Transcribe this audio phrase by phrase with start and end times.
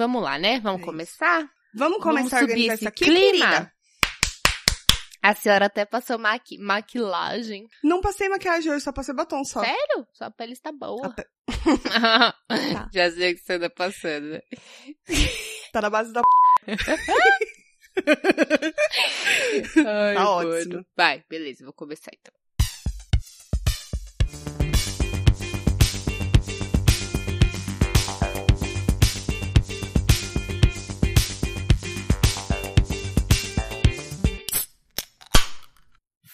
[0.00, 0.58] Vamos lá, né?
[0.60, 1.46] Vamos É começar?
[1.74, 3.48] Vamos começar a Vamos subir organizar esse isso aqui, clima?
[3.50, 3.72] querida?
[5.22, 7.68] A senhora até passou maqui maquilagem.
[7.84, 9.60] Não passei maquiagem hoje, só passei batom só.
[9.62, 10.06] Sério?
[10.14, 11.06] Sua pele está boa.
[11.06, 11.26] A pe-
[12.94, 14.26] Já sei que você anda passando.
[14.30, 14.40] né?
[15.70, 16.22] Tá na base da...
[19.86, 20.86] Ai, Tá ótimo.
[20.96, 22.32] Vai, beleza, vou começar então.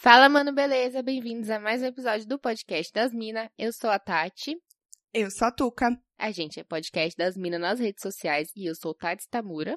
[0.09, 1.03] Fala, mano, beleza?
[1.03, 3.49] Bem-vindos a mais um episódio do podcast das Minas.
[3.59, 4.57] Eu sou a Tati.
[5.13, 6.01] Eu sou a Tuca.
[6.17, 9.75] A gente é podcast das Minas nas redes sociais e eu sou Tati Tamura.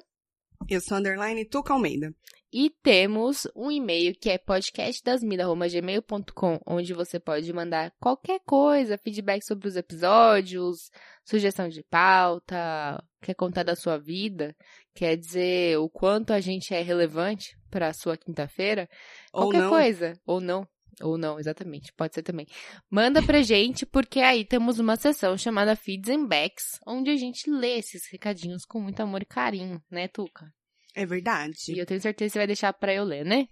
[0.68, 2.12] Eu sou underline Tuca Almeida.
[2.52, 9.68] E temos um e-mail que é podcastdasmina.gmail.com, onde você pode mandar qualquer coisa, feedback sobre
[9.68, 10.90] os episódios,
[11.24, 14.52] sugestão de pauta, quer contar da sua vida,
[14.92, 18.88] quer dizer o quanto a gente é relevante para a sua quinta-feira,
[19.32, 19.70] qualquer não.
[19.70, 20.66] coisa, ou não.
[21.02, 22.46] Ou não, exatamente, pode ser também.
[22.90, 27.50] Manda pra gente, porque aí temos uma sessão chamada Feeds and Backs, onde a gente
[27.50, 30.52] lê esses recadinhos com muito amor e carinho, né, Tuca?
[30.94, 31.56] É verdade.
[31.68, 33.46] E eu tenho certeza que você vai deixar pra eu ler, né?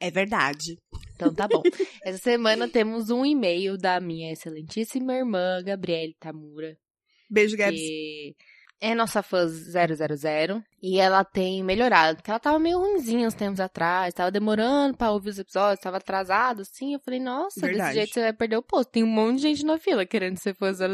[0.00, 0.78] É verdade.
[1.14, 1.62] Então tá bom.
[2.04, 6.76] Essa semana temos um e-mail da minha excelentíssima irmã, Gabriele Tamura,
[7.28, 7.78] Beijo, Gabs.
[7.78, 8.34] que
[8.80, 13.60] é nossa fã 000 e ela tem melhorado, porque ela tava meio ruimzinha uns tempos
[13.60, 16.94] atrás, tava demorando pra ouvir os episódios, tava atrasado, assim.
[16.94, 17.82] Eu falei, nossa, Verdade.
[17.88, 18.90] desse jeito você vai perder o posto.
[18.90, 20.90] Tem um monte de gente na fila querendo ser fã 000.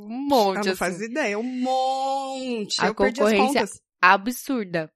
[0.00, 0.74] Um monte, Eu não assim.
[0.76, 1.38] faz ideia.
[1.38, 2.80] Um monte.
[2.80, 3.66] A eu concorrência-
[4.00, 4.90] absurda.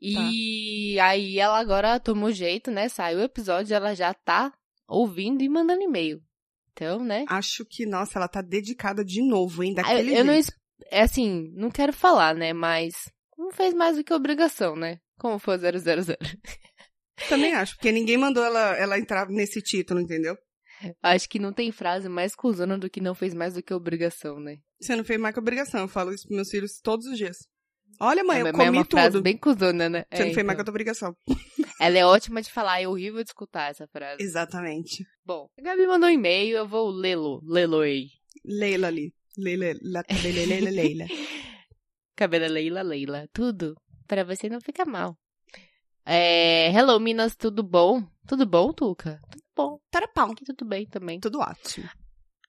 [0.00, 2.88] E aí ela agora tomou jeito, né?
[2.88, 4.52] Saiu o episódio, ela já tá
[4.88, 6.20] ouvindo e mandando e-mail.
[6.72, 7.24] Então, né?
[7.28, 9.74] Acho que, nossa, ela tá dedicada de novo, hein?
[9.78, 10.34] Ah, Daquele eu, eu não,
[10.90, 12.52] é assim, não quero falar, né?
[12.52, 12.94] Mas
[13.36, 14.98] não fez mais do que obrigação, né?
[15.18, 15.78] Como foi 000.
[17.28, 20.36] Também acho, porque ninguém mandou ela, ela entrar nesse título, entendeu?
[21.02, 24.38] Acho que não tem frase mais cuzona do que não fez mais do que obrigação,
[24.38, 24.58] né?
[24.80, 25.80] Você não fez mais que obrigação.
[25.80, 27.36] Eu falo isso pros meus filhos todos os dias.
[28.00, 29.22] Olha, mãe, é, eu mas comi é uma frase tudo.
[29.22, 30.04] bem cuzona, né?
[30.12, 30.60] Você É, não fez mais que então.
[30.60, 31.16] a tua obrigação.
[31.80, 34.22] Ela é ótima de falar, é horrível de escutar essa frase.
[34.22, 35.04] Exatamente.
[35.24, 38.06] Bom, a Gabi mandou um e-mail, eu vou lê-lo, lê-lo-ei.
[38.44, 39.12] Leila ali.
[39.38, 41.06] Leila, la, Leila, Leila, Leila.
[42.16, 43.28] Cabelo Leila, Leila.
[43.32, 43.76] Tudo
[44.08, 45.16] pra você não ficar mal.
[46.04, 48.02] É, hello, Minas, tudo bom?
[48.26, 49.20] Tudo bom, Tuca?
[49.30, 49.78] Tudo bom.
[49.90, 50.32] Tarapau.
[50.32, 51.20] Aqui tudo bem também.
[51.20, 51.88] Tudo ótimo.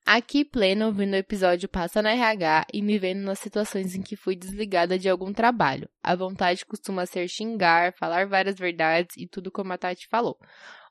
[0.05, 4.15] Aqui, pleno, ouvindo o episódio Passa na RH e me vendo nas situações em que
[4.15, 5.87] fui desligada de algum trabalho.
[6.01, 10.35] A vontade costuma ser xingar, falar várias verdades e tudo como a Tati falou.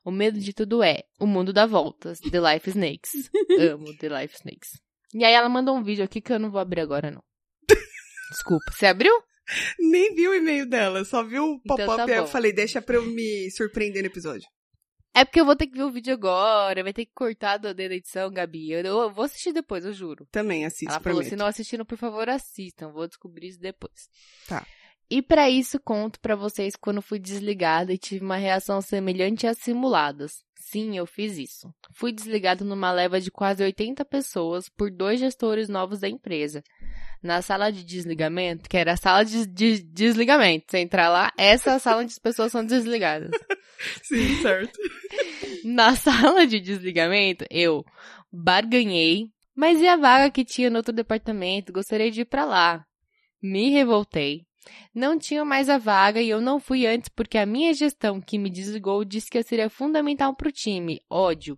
[0.05, 2.19] O medo de tudo é o mundo dá voltas.
[2.19, 3.11] The Life Snakes.
[3.73, 4.88] Amo The Life Snakes.
[5.13, 7.23] E aí ela mandou um vídeo aqui que eu não vou abrir agora, não.
[8.31, 8.71] Desculpa.
[8.71, 9.13] Você abriu?
[9.79, 12.81] Nem vi o e-mail dela, só vi o Então pop-up tá e eu falei, deixa
[12.81, 14.47] pra eu me surpreender no episódio.
[15.11, 17.73] É porque eu vou ter que ver o vídeo agora, vai ter que cortar da
[17.73, 18.71] da edição, Gabi.
[18.71, 20.27] Eu, eu vou assistir depois, eu juro.
[20.31, 21.29] Também assisto, Ela falou, prometo.
[21.29, 22.91] se não assistiram, por favor, assistam.
[22.91, 24.07] Vou descobrir isso depois.
[24.47, 24.65] Tá.
[25.09, 29.57] E pra isso, conto pra vocês quando fui desligada e tive uma reação semelhante às
[29.57, 30.43] simuladas.
[30.55, 31.73] Sim, eu fiz isso.
[31.95, 36.63] Fui desligada numa leva de quase 80 pessoas por dois gestores novos da empresa.
[37.23, 40.65] Na sala de desligamento, que era a sala de, de desligamento.
[40.69, 43.31] Você entrar lá, essa é a sala onde as pessoas são desligadas.
[44.03, 44.77] Sim, certo.
[45.63, 47.83] Na sala de desligamento, eu
[48.31, 51.73] barganhei, mas e a vaga que tinha no outro departamento?
[51.73, 52.85] Gostaria de ir pra lá.
[53.41, 54.48] Me revoltei.
[54.93, 58.37] Não tinha mais a vaga e eu não fui antes porque a minha gestão que
[58.37, 61.01] me desligou disse que eu seria fundamental pro time.
[61.09, 61.57] Ódio.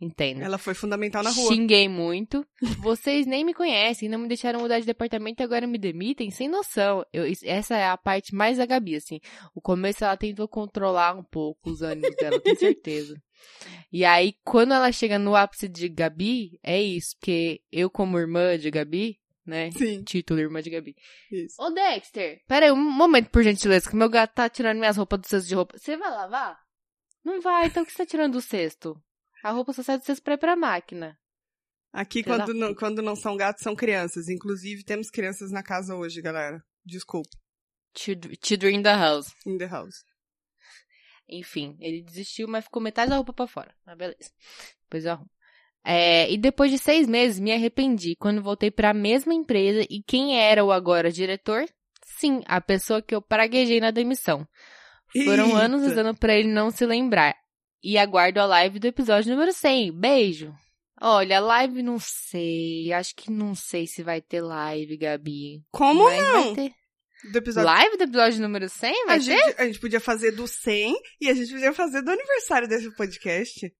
[0.00, 0.42] Entendo.
[0.42, 1.52] Ela foi fundamental na rua.
[1.52, 2.46] Xinguei muito.
[2.78, 6.30] Vocês nem me conhecem, não me deixaram mudar de departamento e agora me demitem?
[6.30, 7.04] Sem noção.
[7.12, 9.18] Eu- essa é a parte mais da Gabi, assim.
[9.52, 13.20] O começo ela tentou controlar um pouco os ânimos dela, tenho certeza.
[13.92, 17.16] E aí, quando ela chega no ápice de Gabi, é isso.
[17.18, 19.70] Porque eu, como irmã de Gabi, né?
[19.72, 20.94] Sim, Título irmã de Gabi.
[21.30, 21.60] isso.
[21.60, 25.20] Ô, Dexter, pera aí um momento, por gentileza, que meu gato tá tirando minhas roupas
[25.20, 25.76] do cesto de roupa.
[25.78, 26.58] Você vai lavar?
[27.24, 29.00] Não vai, então o que você tá tirando do cesto?
[29.42, 31.18] A roupa só sai do cesto pra ir pra máquina.
[31.92, 34.28] Aqui, quando não, quando não são gatos, são crianças.
[34.28, 36.62] Inclusive, temos crianças na casa hoje, galera.
[36.84, 37.30] Desculpa.
[37.96, 39.34] Children in the house.
[39.46, 40.04] In the house.
[41.28, 43.74] Enfim, ele desistiu, mas ficou metade da roupa pra fora.
[43.84, 44.30] Mas beleza.
[44.82, 45.30] Depois eu arrumo.
[45.90, 50.38] É, e depois de seis meses, me arrependi quando voltei pra mesma empresa e quem
[50.38, 51.64] era o agora diretor?
[52.04, 54.46] Sim, a pessoa que eu praguejei na demissão.
[55.24, 55.58] Foram Eita.
[55.58, 57.34] anos usando pra ele não se lembrar.
[57.82, 59.98] E aguardo a live do episódio número 100.
[59.98, 60.52] Beijo!
[61.00, 62.92] Olha, live não sei.
[62.92, 65.62] Acho que não sei se vai ter live, Gabi.
[65.70, 66.54] Como Mas não?
[67.32, 67.66] Do episódio.
[67.66, 69.06] Live do episódio número 100?
[69.06, 69.24] Vai A ter?
[69.24, 72.94] gente, a gente podia fazer do 100 e a gente podia fazer do aniversário desse
[72.94, 73.72] podcast.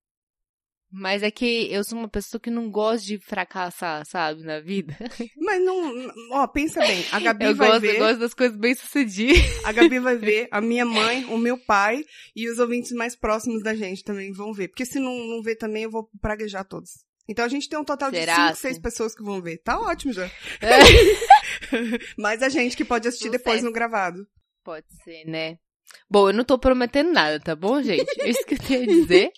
[0.91, 4.97] Mas é que eu sou uma pessoa que não gosta de fracassar, sabe, na vida.
[5.37, 6.11] Mas não.
[6.33, 7.05] Ó, pensa bem.
[7.13, 7.95] A Gabi Eu vai gosto, ver.
[7.95, 9.65] eu gosto das coisas bem sucedidas.
[9.65, 12.05] A Gabi vai ver, a minha mãe, o meu pai
[12.35, 14.69] e os ouvintes mais próximos da gente também vão ver.
[14.69, 16.91] Porque se não, não ver também, eu vou praguejar todos.
[17.29, 18.63] Então a gente tem um total de Será, 5, sim?
[18.69, 19.59] 6 pessoas que vão ver.
[19.59, 20.31] Tá ótimo já.
[22.17, 24.27] Mas a gente que pode assistir depois no gravado.
[24.65, 25.59] Pode ser, né?
[26.11, 28.09] Bom, eu não tô prometendo nada, tá bom, gente?
[28.21, 29.31] É isso que eu tenho a dizer.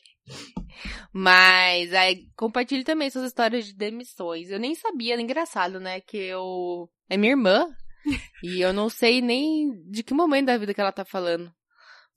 [1.12, 4.50] Mas aí compartilhe também suas histórias de demissões.
[4.50, 6.00] Eu nem sabia, era engraçado, né?
[6.00, 6.88] Que eu.
[7.09, 7.67] É minha irmã.
[8.43, 11.53] E eu não sei nem de que momento da vida que ela tá falando.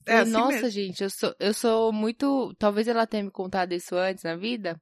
[0.06, 0.69] É assim Nossa, mesmo.
[0.69, 2.54] gente, eu sou, eu sou muito.
[2.57, 4.81] Talvez ela tenha me contado isso antes na vida.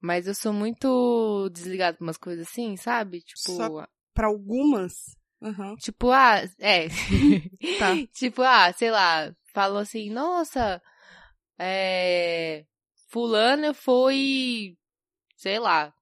[0.00, 3.20] Mas eu sou muito desligada com umas coisas assim, sabe?
[3.20, 3.52] Tipo.
[3.52, 4.92] Só- Pra algumas.
[5.42, 5.74] Aham.
[5.76, 6.88] Tipo, ah, é.
[7.78, 7.94] Tá.
[8.14, 10.80] tipo, ah, sei lá, falou assim, nossa,
[11.62, 12.64] é.
[13.08, 14.76] Fulana foi,
[15.36, 15.92] sei lá,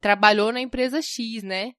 [0.00, 1.72] trabalhou na empresa X, né?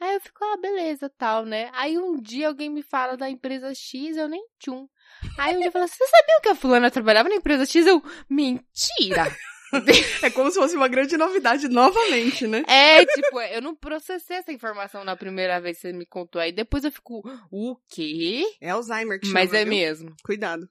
[0.00, 1.70] Aí eu fico, ah, beleza, tal, né?
[1.72, 4.88] Aí um dia alguém me fala da empresa X, eu nem tchum.
[5.36, 7.86] Aí um dia fala, você sabia que a fulana trabalhava na empresa X?
[7.86, 9.24] Eu, mentira!
[10.22, 12.62] É como se fosse uma grande novidade novamente, né?
[12.66, 16.40] É, tipo, eu não processei essa informação na primeira vez que você me contou.
[16.40, 18.44] Aí depois eu fico, o quê?
[18.62, 19.74] É Alzheimer que chama, Mas é viu?
[19.74, 20.16] mesmo.
[20.24, 20.66] Cuidado.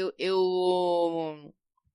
[0.00, 1.52] Eu, eu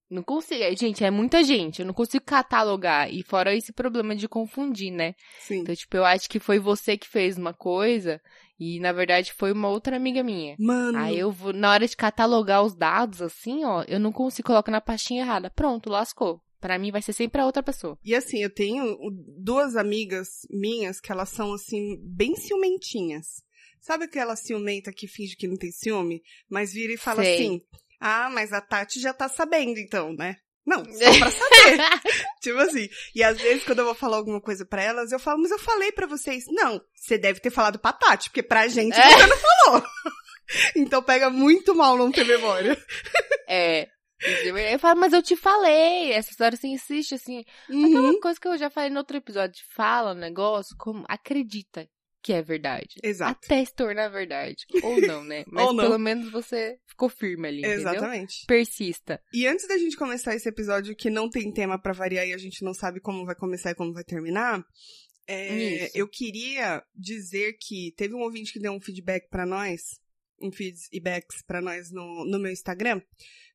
[0.08, 0.62] não consigo.
[0.76, 1.80] Gente, é muita gente.
[1.80, 3.12] Eu não consigo catalogar.
[3.12, 5.14] E fora esse problema de confundir, né?
[5.40, 5.60] Sim.
[5.60, 8.20] Então, tipo, eu acho que foi você que fez uma coisa
[8.58, 10.56] e, na verdade, foi uma outra amiga minha.
[10.58, 10.98] Mano.
[10.98, 14.70] Aí eu vou, na hora de catalogar os dados, assim, ó, eu não consigo colocar
[14.70, 15.50] na pastinha errada.
[15.50, 16.40] Pronto, lascou.
[16.60, 17.98] Pra mim vai ser sempre a outra pessoa.
[18.02, 18.96] E assim, eu tenho
[19.38, 23.44] duas amigas minhas que elas são, assim, bem ciumentinhas.
[23.78, 27.34] Sabe aquela ciumenta que finge que não tem ciúme, mas vira e fala Sei.
[27.34, 27.60] assim:
[28.00, 30.36] Ah, mas a Tati já tá sabendo, então, né?
[30.66, 32.00] Não, só pra saber.
[32.42, 32.88] tipo assim.
[33.14, 35.58] E às vezes, quando eu vou falar alguma coisa pra elas, eu falo, mas eu
[35.58, 36.44] falei pra vocês.
[36.48, 39.10] Não, você deve ter falado pra Tati, porque pra gente É.
[39.10, 39.82] você não falou.
[40.76, 42.76] então pega muito mal não ter memória.
[43.48, 43.88] É.
[44.44, 46.12] Eu falo, mas eu te falei.
[46.12, 47.44] Essa história você insiste, assim.
[47.68, 47.86] Uhum.
[47.86, 49.62] Aquela coisa que eu já falei no outro episódio.
[49.74, 51.86] Fala um negócio como acredita
[52.26, 52.96] que é verdade.
[53.04, 53.38] Exato.
[53.44, 54.66] Até se tornar verdade.
[54.82, 55.44] Ou não, né?
[55.46, 55.76] Mas não.
[55.76, 57.78] pelo menos você ficou firme ali, entendeu?
[57.78, 58.44] Exatamente.
[58.48, 59.22] Persista.
[59.32, 62.36] E antes da gente começar esse episódio que não tem tema pra variar e a
[62.36, 64.60] gente não sabe como vai começar e como vai terminar,
[65.28, 70.00] é, eu queria dizer que teve um ouvinte que deu um feedback pra nós,
[70.40, 73.00] um feedbacks pra nós no, no meu Instagram.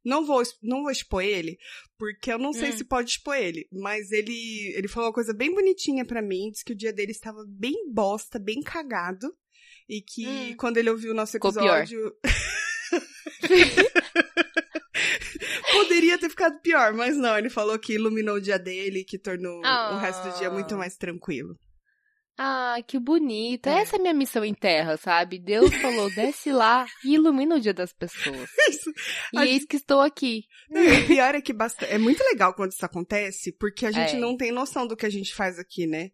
[0.03, 1.59] Não vou, não vou expor ele,
[1.97, 2.77] porque eu não sei Hum.
[2.77, 6.65] se pode expor ele, mas ele, ele falou uma coisa bem bonitinha pra mim, disse
[6.65, 9.31] que o dia dele estava bem bosta, bem cagado,
[9.87, 10.55] e que Hum.
[10.57, 12.15] quando ele ouviu o nosso episódio...
[15.71, 19.59] Poderia ter ficado pior, mas não, ele falou que iluminou o dia dele, que tornou
[19.59, 20.77] o resto do dia muito Ah.
[20.77, 21.57] mais tranquilo.
[22.43, 23.67] Ah, que bonito.
[23.67, 23.81] É.
[23.81, 25.38] Essa é a minha missão em terra, sabe?
[25.38, 28.49] Deus falou, desce lá e ilumina o dia das pessoas.
[28.67, 28.91] Isso.
[29.33, 30.45] E A eis que estou aqui.
[30.71, 31.85] O pior é que basta...
[31.85, 34.19] é muito legal quando isso acontece, porque a gente É.
[34.19, 36.09] não tem noção do que a gente faz aqui, né?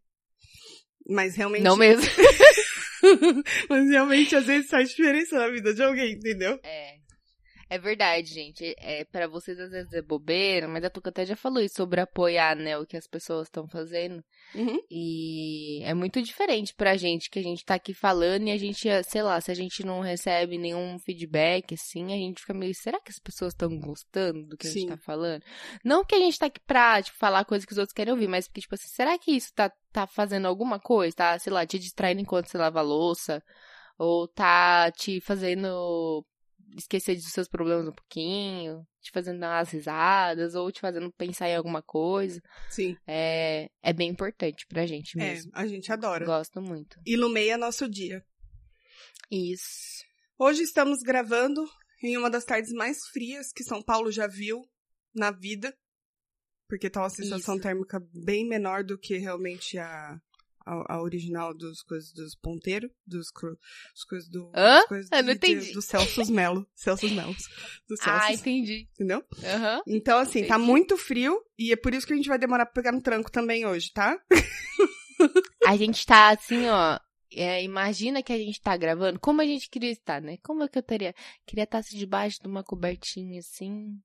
[1.09, 1.63] Mas realmente.
[1.63, 2.03] Não mesmo.
[3.69, 6.59] Mas realmente às vezes faz diferença na vida de alguém, entendeu?
[6.63, 6.95] É.
[7.69, 8.73] É verdade, gente.
[8.77, 11.99] É, para vocês às vezes é bobeira, mas a Tuca até já falou isso sobre
[11.99, 14.23] apoiar, né, o que as pessoas estão fazendo.
[14.55, 14.79] Uhum.
[14.89, 18.87] E é muito diferente pra gente que a gente tá aqui falando e a gente,
[19.03, 23.01] sei lá, se a gente não recebe nenhum feedback, assim, a gente fica meio, será
[23.01, 25.43] que as pessoas estão gostando do que a gente tá falando?
[25.83, 28.27] Não que a gente tá aqui pra, tipo, falar coisas que os outros querem ouvir,
[28.27, 31.15] mas porque, tipo assim, será que isso tá, tá fazendo alguma coisa?
[31.15, 33.43] Tá, sei lá, te distraindo enquanto você lava a louça?
[33.97, 36.23] Ou tá te fazendo
[36.75, 38.85] esquecer dos seus problemas um pouquinho?
[39.01, 40.55] Te fazendo dar umas risadas?
[40.55, 42.41] Ou te fazendo pensar em alguma coisa?
[42.69, 42.95] Sim.
[43.07, 45.51] É, é bem importante pra gente É, mesmo.
[45.53, 46.25] a gente adora.
[46.25, 46.99] Gosto muito.
[47.05, 48.23] Ilumeia nosso dia.
[49.31, 50.03] Isso.
[50.37, 51.63] Hoje estamos gravando
[52.03, 54.61] em uma das tardes mais frias que São Paulo já viu
[55.13, 55.75] na vida.
[56.69, 57.63] Porque tá uma sensação Isso.
[57.63, 60.19] térmica bem menor do que realmente a,
[60.67, 63.57] a, a original dos coisas dos ponteiros, dos cru-
[63.93, 64.51] as coisas do.
[64.55, 64.79] Hã?
[64.79, 65.71] as coisas Eu não de- entendi.
[65.73, 66.67] Do Celsius Melo.
[66.75, 67.37] Celsius Melos.
[67.87, 68.87] Do Ah, entendi.
[68.93, 69.23] entendeu?
[69.43, 69.81] Aham.
[69.87, 70.65] Então, assim, tá Entendi.
[70.71, 73.31] muito frio e é por isso que a gente vai demorar pra pegar no tranco
[73.31, 74.19] também hoje, tá?
[75.65, 76.99] A gente tá assim, ó.
[77.33, 79.19] é, imagina que a gente tá gravando.
[79.19, 80.37] Como a gente queria estar, né?
[80.43, 81.13] Como é que eu teria?
[81.45, 83.99] Queria estar assim, debaixo de uma cobertinha assim.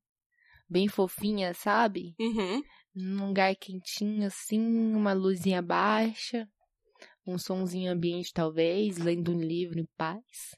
[0.68, 2.14] Bem fofinha, sabe?
[2.18, 2.62] Uhum.
[2.94, 4.60] Num lugar quentinho, assim,
[4.94, 6.46] uma luzinha baixa.
[7.26, 10.56] um sonzinho ambiente, talvez, lendo um livro em paz.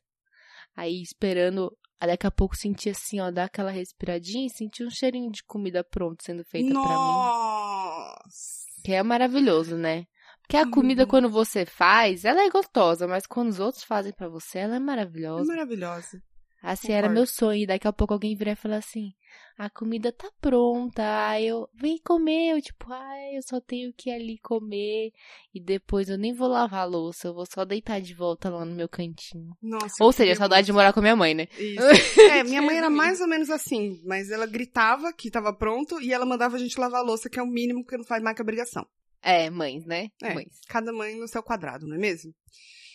[0.76, 5.30] Aí esperando, daqui a pouco senti assim, ó, dar aquela respiradinha e senti um cheirinho
[5.30, 7.12] de comida pronta sendo feita pra mim.
[7.12, 8.64] Nossa!
[8.82, 10.04] Que é maravilhoso, né?
[10.42, 10.70] Porque a Uhum.
[10.72, 14.74] comida, quando você faz, ela é gostosa, mas quando os outros fazem pra você, ela
[14.74, 16.22] é É maravilhosa.
[16.64, 17.14] Assim, era concordo.
[17.14, 17.62] meu sonho.
[17.62, 19.12] E daqui a pouco alguém virar e falar assim:
[19.58, 21.28] a comida tá pronta.
[21.28, 22.52] Aí eu, vem comer.
[22.56, 25.12] Eu, tipo, ai, eu só tenho que ir ali comer.
[25.54, 28.64] E depois eu nem vou lavar a louça, eu vou só deitar de volta lá
[28.64, 29.54] no meu cantinho.
[29.62, 30.02] Nossa.
[30.02, 30.80] Ou seja, saudade de muito.
[30.80, 31.46] morar com a minha mãe, né?
[31.58, 32.20] Isso.
[32.22, 36.12] É, minha mãe era mais ou menos assim, mas ela gritava que tava pronto e
[36.12, 38.34] ela mandava a gente lavar a louça, que é o mínimo que não faz mais
[38.34, 38.86] que obrigação.
[39.22, 40.08] É, mães, né?
[40.22, 40.34] É.
[40.34, 40.60] Mães.
[40.68, 42.34] Cada mãe no seu quadrado, não é mesmo?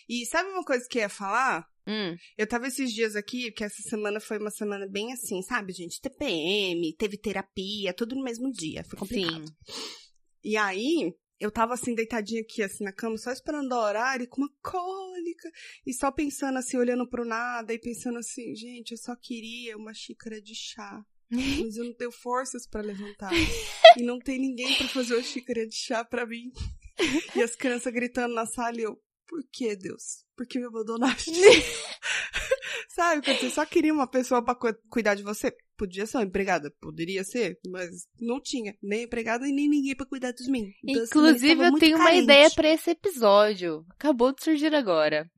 [0.08, 1.66] E sabe uma coisa que eu ia falar?
[1.90, 5.72] Hum, Eu tava esses dias aqui, que essa semana foi uma semana bem assim, sabe,
[5.72, 6.00] gente?
[6.00, 8.84] TPM, teve terapia, tudo no mesmo dia.
[8.84, 9.44] Foi complicado.
[9.46, 9.54] sim.
[10.44, 14.42] E aí, eu tava assim, deitadinha aqui, assim, na cama, só esperando o horário, com
[14.42, 15.50] uma cólica,
[15.86, 19.92] e só pensando assim, olhando pro nada, e pensando assim, gente, eu só queria uma
[19.92, 21.02] xícara de chá.
[21.30, 23.30] Mas eu não tenho forças pra levantar.
[23.96, 26.50] E não tem ninguém pra fazer uma xícara de chá pra mim.
[27.34, 30.24] E as crianças gritando na sala e eu, por que, Deus?
[30.36, 31.30] Por que me abandonaste?
[32.90, 35.54] Sabe, quando você só queria uma pessoa pra cu- cuidar de você?
[35.78, 37.88] Podia ser uma empregada, poderia ser, mas
[38.20, 40.72] não tinha nem empregada e nem ninguém pra cuidar dos mim.
[40.82, 42.24] Então, assim, Inclusive, eu tenho uma carente.
[42.24, 43.86] ideia pra esse episódio.
[43.90, 45.30] Acabou de surgir agora.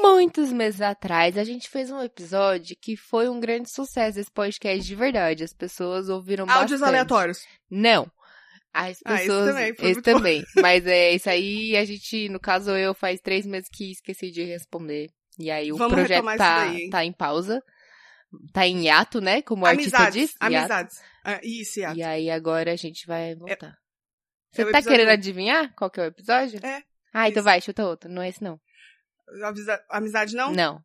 [0.00, 4.86] Muitos meses atrás, a gente fez um episódio que foi um grande sucesso esse podcast
[4.86, 5.42] de verdade.
[5.42, 6.88] As pessoas ouviram Áudios bastante.
[6.88, 7.38] aleatórios.
[7.68, 8.08] Não.
[8.78, 10.44] As Ah, esse também, esse também.
[10.56, 14.44] Mas é isso aí, a gente, no caso eu, faz três meses que esqueci de
[14.44, 15.08] responder.
[15.38, 17.62] E aí o Vamos projeto tá, daí, tá em pausa.
[18.52, 19.40] Tá em hiato, né?
[19.40, 20.30] Como o artista Amizades, diz.
[20.32, 20.44] Hiato.
[20.56, 21.02] amizades.
[21.24, 21.96] Ah, isso, hiato.
[21.98, 23.78] E aí agora a gente vai voltar.
[24.52, 26.60] Você é tá episódio- querendo adivinhar qual que é o episódio?
[26.62, 26.82] É.
[27.14, 27.44] Ah, então Isso.
[27.44, 28.10] vai, chuta outro.
[28.10, 28.60] Não é esse não.
[29.88, 30.52] Amizade não?
[30.52, 30.84] Não.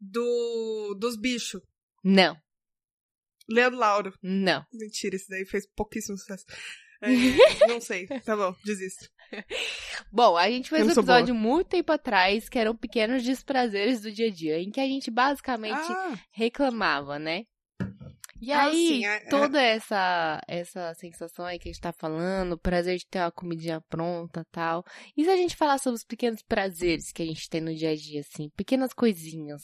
[0.00, 1.60] Do, dos bichos.
[2.02, 2.36] Não.
[3.48, 4.14] Leandro Lauro.
[4.22, 4.64] Não.
[4.72, 6.44] Mentira, esse daí fez pouquíssimo sucesso.
[7.04, 8.06] É, não sei.
[8.06, 9.08] Tá bom, desisto.
[10.12, 14.28] Bom, a gente fez um episódio muito tempo atrás que eram pequenos desprazeres do dia
[14.28, 17.42] a dia, em que a gente basicamente Ah, reclamava, né?
[18.40, 19.28] E Ah, aí, sim, é- é.
[19.28, 23.32] toda essa essa sensação aí que a gente tá falando, o prazer de ter uma
[23.32, 24.84] comidinha pronta tal.
[25.16, 27.90] E se a gente falar sobre os pequenos prazeres que a gente tem no dia
[27.90, 29.62] a dia, assim, pequenas coisinhas.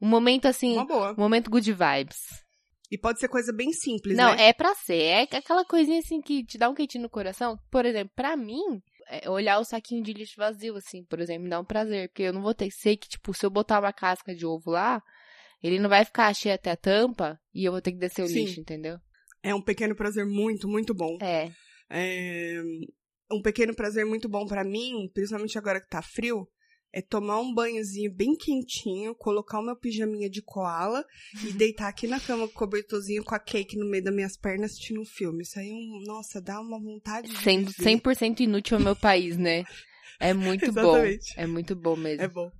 [0.00, 1.12] Um momento assim, uma boa.
[1.12, 2.44] um momento good vibes.
[2.90, 4.48] E pode ser coisa bem simples, Não, né?
[4.48, 5.02] é pra ser.
[5.02, 7.58] É aquela coisinha assim que te dá um quentinho no coração.
[7.70, 8.80] Por exemplo, pra mim,
[9.10, 12.08] é olhar o saquinho de lixo vazio, assim, por exemplo, me dá um prazer.
[12.08, 12.70] Porque eu não vou ter.
[12.70, 15.02] Sei que, tipo, se eu botar uma casca de ovo lá,
[15.62, 18.26] ele não vai ficar cheio até a tampa e eu vou ter que descer o
[18.28, 18.44] Sim.
[18.44, 18.98] lixo, entendeu?
[19.42, 21.18] É um pequeno prazer muito, muito bom.
[21.20, 21.50] É.
[21.90, 22.62] É,
[23.30, 26.48] Um pequeno prazer muito bom pra mim, principalmente agora que tá frio,
[26.92, 31.04] é tomar um banhozinho bem quentinho, colocar o meu pijaminha de koala
[31.46, 34.36] e deitar aqui na cama com o cobertorzinho com a cake no meio das minhas
[34.36, 35.42] pernas assistindo um filme.
[35.42, 38.00] Isso aí, é um, nossa, dá uma vontade de Sendo viver.
[38.00, 39.64] 100% inútil ao meu país, né?
[40.18, 40.96] É muito bom.
[41.36, 42.22] É muito bom mesmo.
[42.24, 42.50] É bom.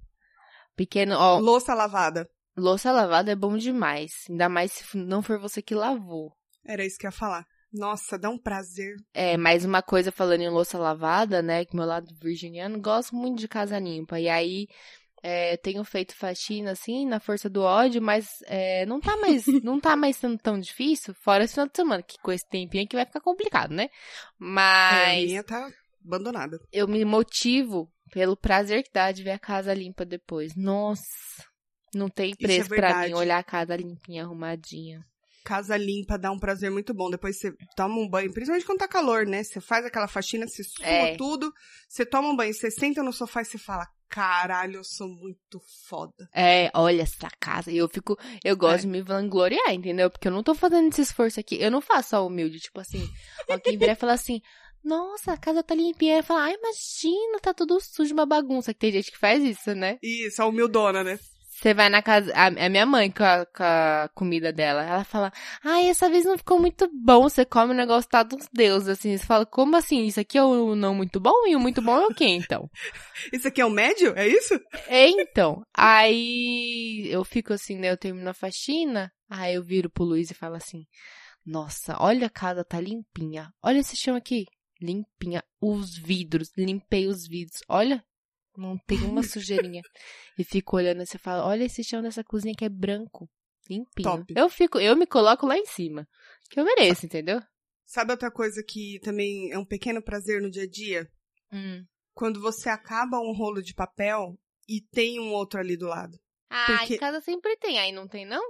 [0.76, 2.28] Pequeno, ó, Louça lavada.
[2.56, 4.12] louça lavada é bom demais.
[4.28, 6.32] Ainda mais se não for você que lavou.
[6.64, 7.46] Era isso que eu ia falar.
[7.72, 8.96] Nossa, dá um prazer.
[9.12, 11.64] É, mais uma coisa falando em louça lavada, né?
[11.64, 14.18] Que meu lado virginiano, gosto muito de casa limpa.
[14.18, 14.66] E aí,
[15.22, 19.80] é, tenho feito faxina, assim, na força do ódio, mas é, não tá mais não
[19.80, 22.96] tá mais sendo tão difícil, fora esse final de semana, que com esse tempinho que
[22.96, 23.88] vai ficar complicado, né?
[24.88, 25.68] É, a Mas minha tá
[26.04, 26.58] abandonada.
[26.72, 30.54] eu me motivo pelo prazer que dá de ver a casa limpa depois.
[30.56, 31.44] Nossa,
[31.94, 33.14] não tem é preço pra mim verdade.
[33.14, 35.04] olhar a casa limpinha, arrumadinha.
[35.48, 37.08] Casa limpa dá um prazer muito bom.
[37.08, 39.42] Depois você toma um banho, principalmente quando tá calor, né?
[39.42, 41.16] Você faz aquela faxina, você sua É.
[41.16, 41.50] tudo,
[41.88, 45.58] você toma um banho, você senta no sofá e você fala: caralho, eu sou muito
[45.88, 46.28] foda.
[46.34, 47.70] É, olha essa casa.
[47.72, 48.14] E eu fico,
[48.44, 48.82] eu gosto É.
[48.82, 50.10] de me vangloriar, entendeu?
[50.10, 51.56] Porque eu não tô fazendo esse esforço aqui.
[51.60, 53.02] Eu não faço só humilde, tipo assim,
[53.48, 54.42] alguém virar e falar assim,
[54.84, 56.18] nossa, a casa tá limpinha.
[56.18, 58.72] E fala, ai, imagina, tá tudo sujo, uma bagunça.
[58.74, 59.98] Que tem gente que faz isso, né?
[60.02, 61.18] Isso, a humildona, né?
[61.58, 65.02] Você vai na casa, a, a minha mãe com a, com a comida dela, ela
[65.02, 65.32] fala,
[65.64, 69.16] ai, essa vez não ficou muito bom, você come o negócio tá dos deuses, assim.
[69.16, 70.04] Você fala, como assim?
[70.04, 71.48] Isso aqui é o não muito bom?
[71.48, 72.70] E o muito bom é o quê, então?
[73.32, 74.12] Isso aqui é o médio?
[74.16, 74.54] É isso?
[74.86, 75.64] É, então.
[75.76, 77.90] Aí eu fico assim, né?
[77.90, 79.10] Eu termino a faxina.
[79.28, 80.86] Aí eu viro pro Luiz e falo assim:
[81.44, 83.52] Nossa, olha a casa, tá limpinha.
[83.60, 84.46] Olha esse chão aqui.
[84.80, 85.42] Limpinha.
[85.60, 86.52] Os vidros.
[86.56, 87.60] Limpei os vidros.
[87.68, 88.04] Olha.
[88.58, 89.82] Não tem uma sujeirinha.
[90.38, 93.28] e fico olhando assim e falo: Olha esse chão dessa cozinha que é branco.
[93.70, 94.02] Limpinho.
[94.02, 94.34] Top.
[94.36, 96.06] Eu fico, eu me coloco lá em cima.
[96.50, 97.40] Que eu mereço, entendeu?
[97.86, 101.06] Sabe outra coisa que também é um pequeno prazer no dia a dia?
[101.52, 101.82] Hum.
[102.12, 104.36] quando você acaba um rolo de papel
[104.68, 106.18] e tem um outro ali do lado.
[106.50, 108.42] Ah, Porque- em casa sempre tem, aí não tem não?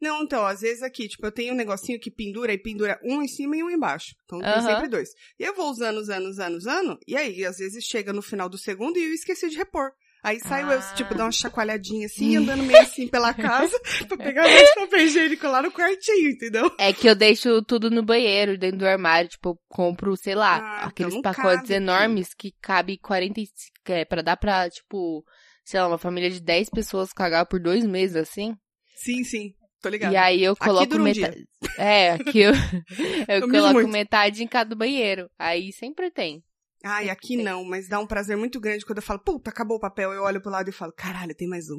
[0.00, 3.22] Não, então, às vezes aqui, tipo, eu tenho um negocinho que pendura e pendura um
[3.22, 4.14] em cima e um embaixo.
[4.24, 5.08] Então tem sempre dois.
[5.38, 6.98] E eu vou usando, usando, usando, usando.
[7.06, 9.90] E aí, às vezes chega no final do segundo e eu esqueci de repor.
[10.22, 10.92] Aí saio eu, Ah.
[10.94, 13.32] tipo, dar uma chacoalhadinha assim, andando meio assim pela
[13.72, 13.74] casa,
[14.06, 16.70] pra pegar mais papel higiênico lá no quartinho, entendeu?
[16.78, 20.58] É que eu deixo tudo no banheiro, dentro do armário, tipo, eu compro, sei lá,
[20.58, 25.24] Ah, aqueles então pacotes cabe, enormes que cabe 45, é, pra dar pra, tipo,
[25.64, 28.54] sei lá, uma família de 10 pessoas cagar por dois meses, assim.
[28.96, 29.54] Sim, sim.
[29.80, 30.12] Tô ligado.
[30.12, 31.46] E aí eu coloco um metade.
[31.78, 32.52] É, aqui eu,
[33.28, 33.88] eu, coloco muito.
[33.88, 35.30] metade em cada banheiro.
[35.38, 36.42] Aí sempre tem.
[36.82, 37.44] Ai, aqui Tem.
[37.44, 40.12] não, mas dá um prazer muito grande quando eu falo, puta, acabou o papel.
[40.12, 41.78] Eu olho pro lado e falo, caralho, tem mais um.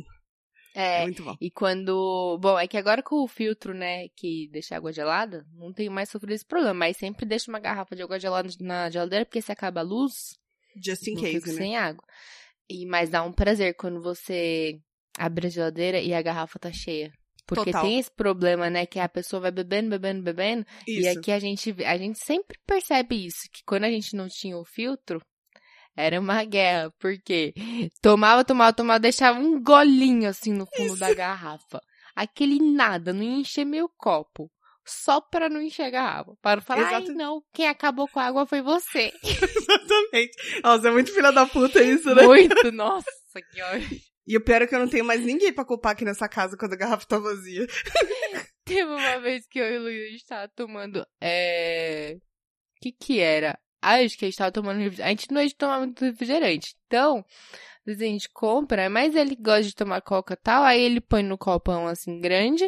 [0.75, 1.03] É, É.
[1.03, 1.35] muito bom.
[1.41, 2.37] E quando.
[2.39, 5.91] Bom, é que agora com o filtro, né, que deixa a água gelada, não tenho
[5.91, 6.73] mais sofrido esse problema.
[6.73, 10.35] Mas sempre deixo uma garrafa de água gelada na geladeira, porque se acaba a luz,
[10.83, 11.57] Just in case, né?
[11.57, 12.03] sem água.
[12.69, 14.79] E, mas dá um prazer quando você
[15.17, 17.11] abre a geladeira e a garrafa tá cheia.
[17.53, 17.81] Porque Total.
[17.81, 20.65] tem esse problema, né, que a pessoa vai bebendo, bebendo, bebendo.
[20.87, 21.01] Isso.
[21.01, 24.57] E aqui a gente, a gente sempre percebe isso, que quando a gente não tinha
[24.57, 25.21] o filtro,
[25.93, 27.53] era uma guerra, porque
[28.01, 31.81] tomava, tomava, tomava, deixava um golinho assim no fundo da garrafa.
[32.15, 34.49] Aquele nada, não ia encher meu copo.
[34.85, 36.33] Só pra não encher a garrafa.
[36.41, 37.13] Para não falar, ai Exato.
[37.13, 39.11] não, quem acabou com a água foi você.
[39.23, 40.61] Exatamente.
[40.63, 42.23] Nossa, é muito filha da puta isso, né?
[42.23, 43.11] Muito, nossa,
[43.51, 44.10] que ódio.
[44.27, 46.55] E o pior é que eu não tenho mais ninguém pra culpar aqui nessa casa
[46.57, 47.65] quando a garrafa tá vazia.
[48.63, 52.15] Teve uma vez que eu e o Luiz, a gente tava tomando, é...
[52.17, 53.59] O que que era?
[53.81, 55.03] Ah, acho que a gente tava tomando refrigerante.
[55.07, 56.75] A gente não é de tomar muito refrigerante.
[56.85, 57.25] Então,
[57.87, 61.37] a gente compra, mas ele gosta de tomar coca e tal, aí ele põe no
[61.37, 62.63] copão assim grande,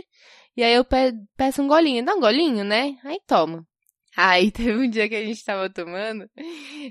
[0.57, 2.03] e aí eu pe- peço um golinho.
[2.03, 2.97] Dá um golinho, né?
[3.03, 3.65] Aí toma.
[4.17, 6.27] Aí teve um dia que a gente tava tomando,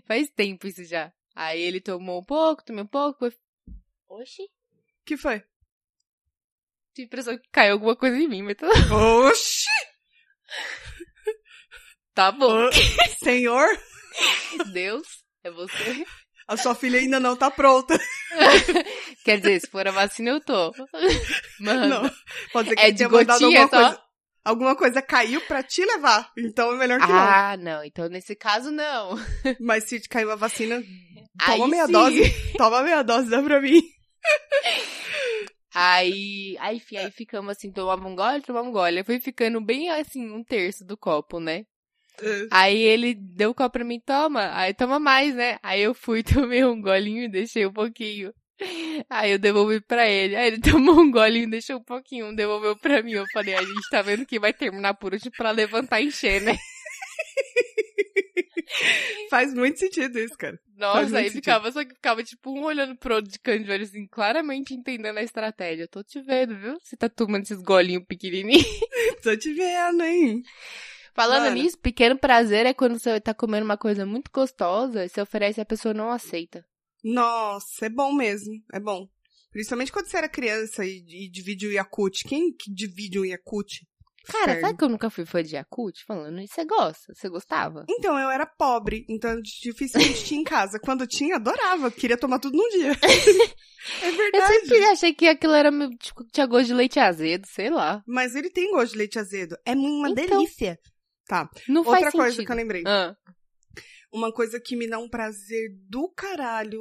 [0.07, 1.13] faz tempo isso já.
[1.35, 3.29] Aí ele tomou um pouco, tomei um pouco.
[4.21, 4.43] Oxi,
[5.07, 5.43] que foi?
[6.95, 9.65] tive a impressão que caiu alguma coisa em mim, mas tá, Oxi!
[12.15, 12.69] tá bom.
[13.23, 13.67] Senhor,
[14.73, 15.07] Deus,
[15.43, 16.05] é você.
[16.47, 17.99] a sua filha ainda não tá pronta.
[19.25, 20.73] Quer dizer, se for a vacina, eu tô.
[21.61, 22.11] Mano, Não.
[22.53, 23.69] Pode ser que É tenha mandado alguma só?
[23.71, 24.03] coisa.
[24.45, 26.29] Alguma coisa caiu pra te levar.
[26.37, 27.85] Então é melhor que ah, não.
[27.85, 29.15] Então, nesse caso, não.
[29.15, 29.25] não.
[29.61, 30.83] Mas se caiu a vacina,
[31.41, 31.93] Aí toma meia sim.
[31.93, 32.53] dose.
[32.59, 33.81] Toma meia dose, dá pra mim.
[35.75, 38.99] Aí, aí, enfim, aí ficamos assim, tomava um gole, tomava um gole.
[38.99, 41.65] Aí foi ficando bem assim, um terço do copo, né?
[42.21, 42.47] É.
[42.51, 44.51] Aí ele deu o copo pra mim, toma.
[44.55, 45.59] Aí toma mais, né?
[45.63, 48.35] Aí eu fui, tomei um golinho e deixei um pouquinho.
[49.09, 50.37] Aí eu devolvi pra ele.
[50.37, 53.13] Aí ele tomou um golinho, deixou um pouquinho, devolveu pra mim.
[53.13, 56.43] Eu falei, a gente tá vendo que vai terminar por último pra levantar e encher,
[56.43, 56.57] né?
[59.33, 60.61] Faz muito sentido isso, cara.
[60.77, 61.33] Nossa, aí sentido.
[61.33, 64.75] ficava, só que ficava tipo um olhando pro outro de canto de olho, assim, claramente
[64.75, 65.89] entendendo a estratégia.
[65.89, 66.77] Tô te vendo, viu?
[66.83, 68.63] Você tá tomando esses golinhos pequenininhos.
[69.25, 70.43] Tô te vendo, hein?
[71.15, 71.55] Falando Mano.
[71.55, 75.59] nisso, pequeno prazer é quando você tá comendo uma coisa muito gostosa e você oferece
[75.59, 76.63] e a pessoa não aceita.
[77.03, 78.53] Nossa, é bom mesmo.
[78.71, 79.09] É bom.
[79.51, 82.23] Principalmente quando você era criança e, e divide o Yakut.
[82.29, 83.81] Quem que divide um Yakut?
[84.27, 86.05] Cara, sabe que eu nunca fui fã de Yakult?
[86.07, 87.13] Falando isso, você gosta?
[87.15, 87.85] Você gostava?
[87.89, 90.79] Então, eu era pobre, então dificilmente tinha em casa.
[90.79, 92.93] Quando tinha, adorava, queria tomar tudo num dia.
[94.03, 94.61] é Eu verdade.
[94.61, 98.03] sempre achei que aquilo era, tipo, tinha gosto de leite azedo, sei lá.
[98.07, 99.57] Mas ele tem gosto de leite azedo.
[99.67, 100.25] É uma Então.
[100.39, 100.79] delícia.
[101.27, 101.49] Tá.
[101.69, 102.47] Não Outra faz coisa sentido.
[102.47, 102.83] que eu lembrei.
[102.87, 103.15] Ah,
[104.13, 106.81] Uma coisa que me dá um prazer do caralho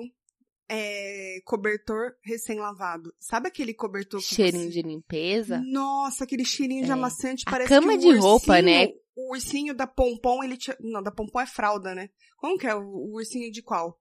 [0.74, 3.14] é cobertor recém-lavado.
[3.20, 5.62] Sabe aquele cobertor que cheirinho você- de limpeza.
[5.66, 6.94] Nossa, aquele cheirinho de É.
[6.94, 7.44] amaciante.
[7.46, 8.88] A Parece cama de roupa, né?
[9.16, 10.78] O ursinho da Pompom, ele tinha...
[10.80, 12.10] Não, da Pompom é fralda, né?
[12.38, 12.74] Como que é?
[12.74, 14.00] O, o ursinho de qual?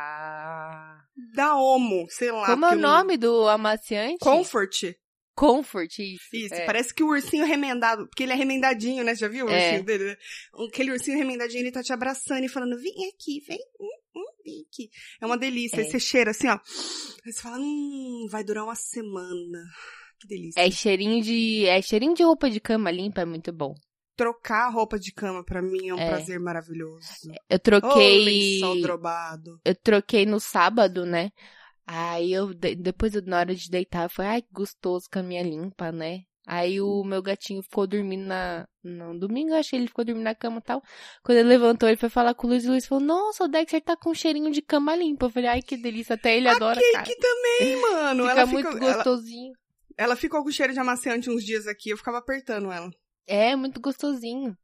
[0.00, 1.04] Da...
[1.34, 2.46] Da Omo, sei lá.
[2.46, 4.18] Como é o eu nome do amaciante?
[4.20, 4.94] Comfort.
[5.34, 6.24] Comfort, isso.
[6.34, 6.66] Isso, é.
[6.66, 9.14] parece que o ursinho remendado, porque ele é remendadinho, né?
[9.14, 9.54] Já viu o É.
[9.68, 10.04] ursinho dele?
[10.04, 10.16] né?
[10.68, 13.88] Aquele ursinho remendadinho, ele tá te abraçando e falando, vem aqui, vem, hum,
[14.68, 14.88] aqui.
[15.20, 15.76] É uma delícia.
[15.76, 15.80] É.
[15.84, 16.54] Aí você cheira assim, ó.
[17.24, 19.58] Aí você fala, hum, vai durar uma semana.
[20.20, 20.60] Que delícia.
[20.60, 21.66] É cheirinho de.
[21.66, 23.74] É cheirinho de roupa de cama limpa, é muito bom.
[24.16, 26.08] Trocar a roupa de cama pra mim é um É.
[26.08, 27.06] prazer maravilhoso.
[27.48, 28.24] Eu troquei.
[28.24, 29.58] lençol drobado.
[29.64, 31.30] eu troquei no sábado, né?
[31.86, 36.20] Aí eu, de- depois na hora de deitar, foi, ai, que gostoso, caminha limpa, né?
[36.46, 38.66] Aí o meu gatinho ficou dormindo na.
[38.82, 40.82] No domingo, eu achei ele ficou dormindo na cama e tal.
[41.22, 43.48] Quando ele levantou, ele foi falar com o Luiz e o Luiz falou: Nossa, o
[43.48, 45.26] Dexter tá com um cheirinho de cama limpa.
[45.26, 46.14] Eu falei, ai, que delícia.
[46.14, 47.04] Até ele adora, cara.
[47.04, 48.22] Que também, mano.
[48.24, 49.52] Fica ela muito fica, ela, gostosinho.
[49.96, 52.90] ela ficou com cheiro de amaciante uns dias aqui, eu ficava apertando ela.
[53.26, 54.56] É, muito gostosinho.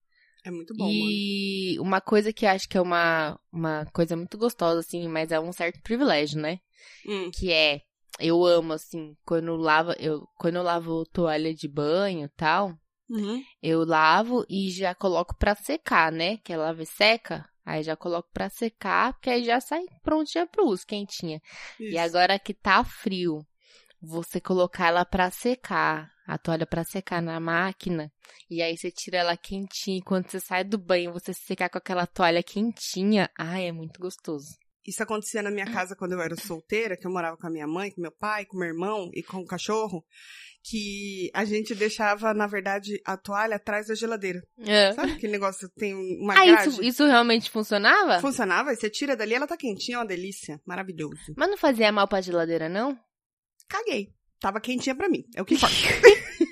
[0.44, 1.10] É muito bom, mano.
[1.10, 5.38] E uma coisa que acho que é uma, uma coisa muito gostosa, assim, mas é
[5.38, 6.58] um certo privilégio, né?
[7.06, 7.30] Hum.
[7.32, 7.82] Que é,
[8.18, 12.72] eu amo, assim, quando eu lavo, eu, quando eu lavo toalha de banho e tal,
[13.09, 13.42] Uhum.
[13.62, 16.38] eu lavo e já coloco pra secar, né?
[16.38, 17.48] Que ela lava e seca.
[17.64, 21.40] Aí já coloco pra secar, porque aí já sai prontinha pro uso, quentinha.
[21.81, 22.00] E Isso.
[22.00, 23.44] agora que tá frio,
[24.00, 28.11] você colocar ela pra secar, a toalha pra secar na máquina,
[28.50, 31.79] e aí você tira ela quentinha, e quando você sai do banho, você secar com
[31.79, 34.57] aquela toalha quentinha, ai, é muito gostoso.
[34.87, 37.66] Isso acontecia na minha casa quando eu era solteira, que eu morava com a minha
[37.66, 40.05] mãe, com meu pai, com meu irmão e com o cachorro,
[40.62, 44.40] que a gente deixava, na verdade, a toalha atrás da geladeira.
[44.61, 44.92] É.
[44.92, 46.68] Sabe aquele negócio que tem uma Ah, grade?
[46.68, 48.20] isso, isso realmente funcionava?
[48.20, 51.35] Funcionava, e você tira dali, ela tá quentinha, é uma delícia, maravilhoso.
[51.37, 52.99] Mas não fazia mal pra geladeira, não?
[53.68, 54.09] Caguei.
[54.38, 55.75] Tava quentinha pra mim, é o que importa.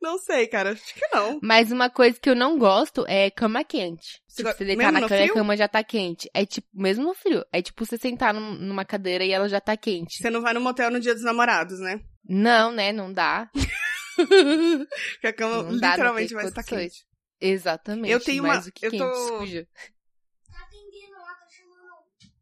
[0.00, 1.38] não sei, cara, acho que não.
[1.42, 4.20] Mas uma coisa que eu não gosto é cama quente.
[4.28, 6.30] Você Tipo, você deitar na cama e a cama já tá quente.
[6.32, 7.44] É tipo, mesmo no frio.
[7.52, 10.18] É tipo você sentar num- numa cadeira e ela já tá quente.
[10.18, 12.00] Você não vai no motel no dia dos namorados, né?
[12.28, 12.92] Não, né?
[12.92, 13.50] Não dá.
[15.20, 17.04] Que a cama Não dá, literalmente tem vai estar quente.
[17.40, 18.10] Exatamente.
[18.12, 19.66] Eu tenho uma- eu quente, tô- suja.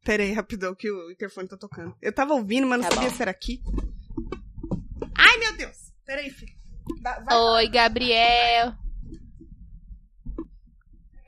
[0.04, 1.94] Pera aí, rapidão, que o interfone tá tocando.
[2.00, 3.16] Eu tava ouvindo, mas não Tá sabia bom.
[3.16, 3.60] se era aqui.
[5.16, 5.92] Ai, meu Deus!
[6.04, 6.52] Pera aí, filho.
[7.06, 7.38] Vai, vai.
[7.38, 8.74] Oi, Gabriel.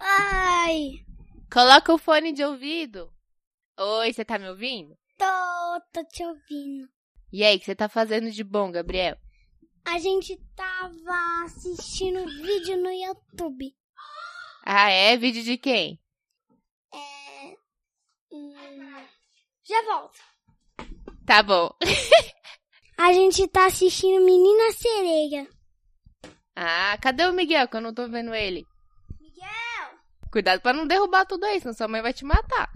[0.01, 1.05] Ai,
[1.53, 3.13] Coloca o fone de ouvido.
[3.79, 4.99] Oi, você tá me ouvindo?
[5.17, 6.89] tô, tô te ouvindo.
[7.33, 9.17] E aí, o que você tá fazendo de bom, Gabriel?
[9.85, 13.73] A gente tava assistindo vídeo no YouTube.
[14.65, 15.17] Ah, é?
[15.17, 16.01] Vídeo de quem?
[16.93, 17.57] É.
[18.33, 18.53] hum,
[19.65, 20.19] já volto.
[21.25, 21.71] Tá bom.
[22.99, 25.58] A gente tá assistindo Menina Sereia.
[26.61, 27.69] Ah, cadê o Miguel?
[27.69, 28.67] Que eu não tô vendo ele.
[29.21, 29.97] Miguel!
[30.33, 32.69] Cuidado pra não derrubar tudo aí, senão sua mãe vai te matar.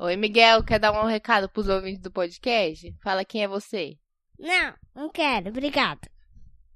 [0.00, 2.94] Oi, Miguel, quer dar um recado pros ouvintes do podcast?
[3.02, 3.96] Fala quem é você.
[4.38, 6.06] Não, não quero, obrigado.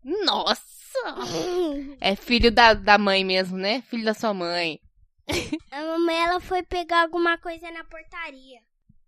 [0.03, 0.67] Nossa!
[2.01, 3.83] É filho da, da mãe mesmo, né?
[3.83, 4.81] Filho da sua mãe.
[5.71, 8.61] A mamãe ela foi pegar alguma coisa na portaria.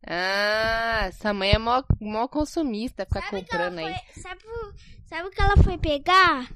[0.06, 3.94] Ah, sua mãe é mó, mó consumista, ficar comprando aí.
[4.12, 4.72] foi, sabe, o-
[5.08, 6.48] sabe o que ela foi pegar?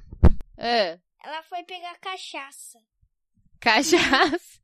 [0.59, 2.79] Ah, Ela foi pegar cachaça.
[3.61, 4.61] cachaça.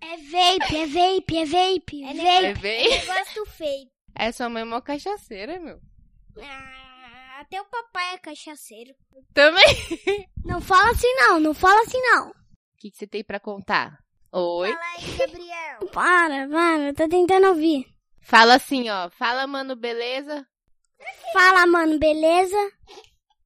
[0.00, 2.14] É vape, é vape, é vape, é É
[2.52, 2.60] vape.
[2.60, 2.90] bem...
[2.90, 3.92] Negócio do vape.
[4.14, 5.80] É sua mãe é mó cachaceira, meu.
[6.42, 8.94] Ah, até o papai é cachaceiro.
[9.32, 9.64] Também.
[10.44, 12.30] Não fala assim não, não fala assim não.
[12.30, 12.34] O
[12.78, 13.98] que, que você tem pra contar?
[14.32, 14.72] Oi?
[14.72, 15.78] Fala aí, Gabriel.
[15.92, 17.86] Para, para, eu tô tentando ouvir.
[18.22, 19.10] Fala assim, ó.
[19.10, 20.46] Fala, mano, beleza?
[21.32, 22.56] Fala, mano, beleza?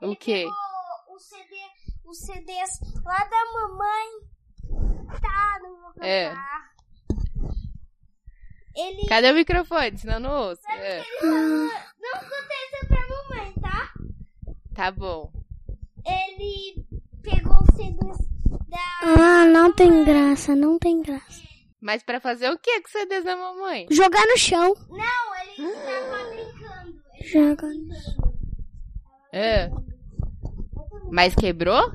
[0.00, 0.44] O Ele quê?
[0.44, 1.56] pegou o CD,
[2.04, 5.18] os CDs lá da mamãe.
[5.20, 6.06] Tá, não vou contar.
[6.06, 6.34] É.
[8.76, 9.98] Ele Cadê o microfone?
[9.98, 10.62] Senão eu não ouço.
[10.70, 13.92] É, não conta essa pra mamãe, tá?
[14.74, 15.32] tá bom.
[16.06, 16.86] Ele
[17.22, 18.18] pegou os CDs
[18.68, 19.00] da.
[19.02, 21.42] Ah, não tem graça, não tem graça.
[21.80, 23.86] Mas pra fazer o que que você diz da mamãe?
[23.90, 24.74] Jogar no chão.
[24.88, 27.02] Não, ele tava brincando.
[27.24, 28.34] Jogar no chão.
[29.32, 29.68] É.
[31.10, 31.92] Mas quebrou?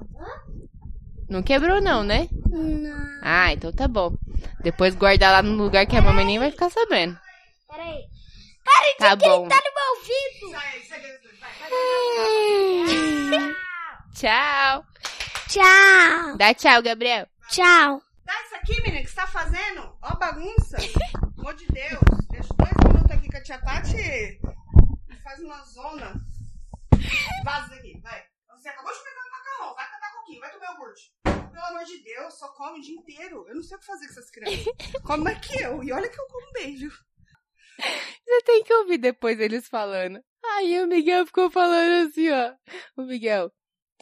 [1.29, 2.27] Não quebrou não, né?
[2.49, 3.19] Não.
[3.21, 4.15] Ah, então tá bom.
[4.61, 7.17] Depois guardar lá no lugar que a mamãe nem vai ficar sabendo.
[7.67, 8.03] Peraí.
[8.97, 9.47] Tá bom.
[9.47, 10.51] Tá no meu ouvido.
[14.13, 14.85] Tchau.
[15.49, 16.37] Tchau.
[16.37, 17.27] Dá tchau, Gabriel.
[17.49, 18.01] Tchau.
[18.23, 19.95] Dá isso aqui, menina, que você tá fazendo?
[20.01, 20.77] Ó, bagunça.
[20.77, 21.99] Pelo amor de Deus.
[22.29, 26.13] Deixa dois minutos aqui com a tia Tati e faz uma zona.
[27.43, 28.23] Vaza daqui, vai.
[28.63, 31.11] Você acabou de um macarrão, vai catar coquinho, vai comer iogurte.
[31.25, 33.45] Pelo amor de Deus, só come o dia inteiro.
[33.49, 34.73] Eu não sei o que fazer com essas crianças.
[35.03, 35.83] Come mais que eu.
[35.83, 36.89] E olha que eu como beijo.
[37.77, 40.23] Você tem que ouvir depois eles falando.
[40.45, 42.53] Aí o Miguel ficou falando assim, ó.
[42.95, 43.51] O Miguel,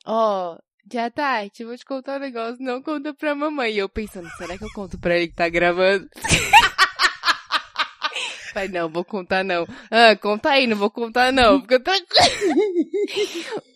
[0.06, 3.74] ó, tia Tati, vou te contar um negócio, não conta pra mamãe.
[3.74, 6.08] E eu pensando, será que eu conto pra ele que tá gravando?
[8.54, 9.65] Falei, não, vou contar não.
[9.89, 11.62] Ah, conta aí, não vou contar não.
[11.62, 13.63] Fica tranquilo.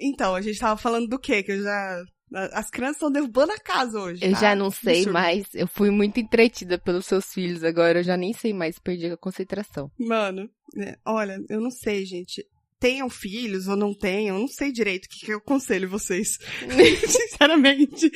[0.00, 1.42] Então, a gente tava falando do quê?
[1.42, 2.04] Que eu já.
[2.52, 4.24] As crianças estão derrubando a casa hoje.
[4.24, 4.40] Eu tá?
[4.40, 5.12] já não sei Absurdo.
[5.12, 5.46] mais.
[5.54, 8.00] Eu fui muito entretida pelos seus filhos agora.
[8.00, 8.78] Eu já nem sei mais.
[8.78, 9.90] Perdi a concentração.
[9.98, 12.44] Mano, né, olha, eu não sei, gente.
[12.80, 16.38] Tenham filhos ou não tenham, não sei direito o que, que eu aconselho vocês.
[17.06, 18.10] Sinceramente.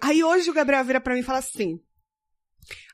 [0.00, 1.78] Aí hoje o Gabriel vira pra mim e fala assim: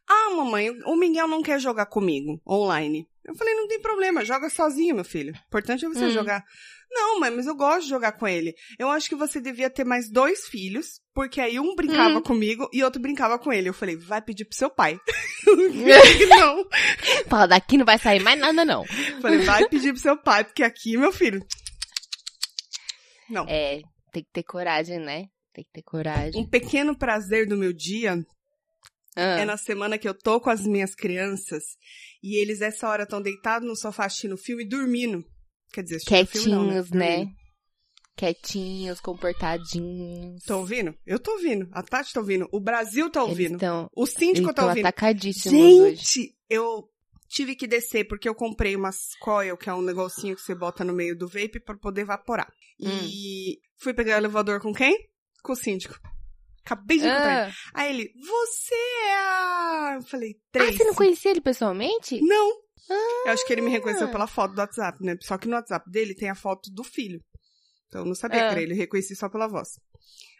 [0.08, 3.08] Ah, mamãe, o Miguel não quer jogar comigo online.
[3.26, 5.32] Eu falei, não tem problema, joga sozinho, meu filho.
[5.32, 6.10] O importante é você Hum.
[6.10, 6.44] jogar.
[6.90, 8.52] Não, mãe, mas eu gosto de jogar com ele.
[8.78, 12.22] Eu acho que você devia ter mais dois filhos, porque aí um brincava Hum.
[12.22, 13.68] comigo e outro brincava com ele.
[13.68, 14.98] Eu falei, vai pedir pro seu pai.
[16.28, 16.64] não.
[17.28, 18.84] Fala, daqui não vai sair mais nada, não.
[19.20, 21.40] Falei, vai pedir pro seu pai, porque aqui, meu filho.
[23.28, 23.46] Não.
[23.48, 23.80] É,
[24.12, 25.24] tem que ter coragem, né?
[25.54, 26.40] Tem que ter coragem.
[26.42, 28.16] Um pequeno prazer do meu dia
[29.16, 31.62] Ah, é na semana que eu tô com as minhas crianças
[32.22, 35.24] e eles, essa hora, estão deitados no sofá assistindo filme e dormindo.
[35.72, 37.16] Quer dizer, assistindo filme não, Quietinhos, né?
[37.16, 37.44] Dormindo.
[38.16, 40.40] Quietinhos, comportadinhos.
[40.40, 40.94] Estão ouvindo?
[41.04, 41.68] Eu tô ouvindo.
[41.72, 42.48] A Tati tá ouvindo.
[42.52, 43.54] O Brasil tá ouvindo.
[43.54, 44.86] estão O síndico tá ouvindo.
[44.86, 45.96] atacadíssimos hoje.
[45.96, 46.88] Gente, eu
[47.28, 50.84] tive que descer porque eu comprei umas coil, que é um negocinho que você bota
[50.84, 52.50] no meio do vape pra poder evaporar.
[52.80, 52.88] Hum.
[53.02, 54.96] E fui pegar o elevador com quem?
[55.42, 55.98] Com o síndico.
[56.64, 57.52] Acabei de encontrar ele.
[57.52, 59.92] Ah, Aí ele, você é a...
[59.96, 60.76] Eu falei, ah, três.
[60.76, 62.20] você não conhecia ele pessoalmente?
[62.22, 62.52] Não.
[63.26, 63.72] Eu acho que ele me Ah.
[63.72, 65.16] reconheceu pela foto do WhatsApp, né?
[65.20, 67.20] Só que no WhatsApp dele tem a foto do filho.
[67.88, 68.46] Então eu não sabia Ah.
[68.48, 69.68] que era ele, eu reconheci só pela voz.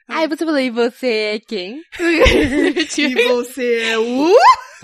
[0.08, 1.82] Aí você falou, e você é quem?
[2.98, 4.34] E você é o...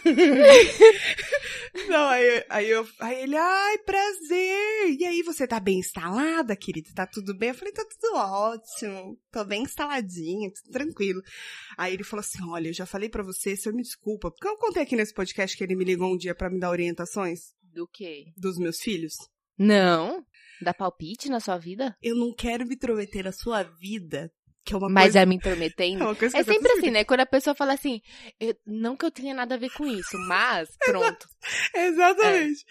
[1.88, 4.96] Não, aí, aí, eu, aí ele, ai, prazer.
[4.98, 6.90] E aí, você tá bem instalada, querida?
[6.94, 7.50] Tá tudo bem?
[7.50, 9.18] Eu falei, tá tudo ótimo.
[9.30, 11.20] Tô bem instaladinha, tudo tranquilo.
[11.76, 14.30] Aí ele falou assim, olha, eu já falei pra você, senhor me desculpa.
[14.30, 16.70] Porque eu contei aqui nesse podcast que ele me ligou um dia pra me dar
[16.70, 18.26] orientações Do quê?
[18.36, 19.14] dos meus filhos.
[19.58, 20.24] Não?
[20.62, 21.96] Dá palpite na sua vida?
[22.02, 24.30] Eu não quero me intrometer na sua vida,
[24.64, 25.20] que é uma Mas coisa...
[25.20, 26.04] já me intrometendo?
[26.34, 27.04] É É sempre assim, né?
[27.04, 28.00] Quando a pessoa fala assim,
[28.38, 31.26] eu- não que eu tenha nada a ver com isso, mas pronto.
[31.74, 32.64] Exatamente.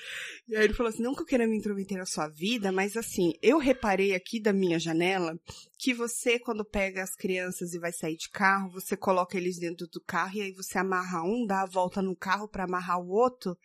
[0.48, 2.98] E aí ele falou assim, não que eu queira me intrometer na sua vida, mas
[2.98, 5.38] assim, eu reparei aqui da minha janela
[5.78, 9.88] que você, quando pega as crianças e vai sair de carro, você coloca eles dentro
[9.88, 13.10] do carro e aí você amarra um, dá a volta no carro pra amarrar o
[13.10, 13.58] outro,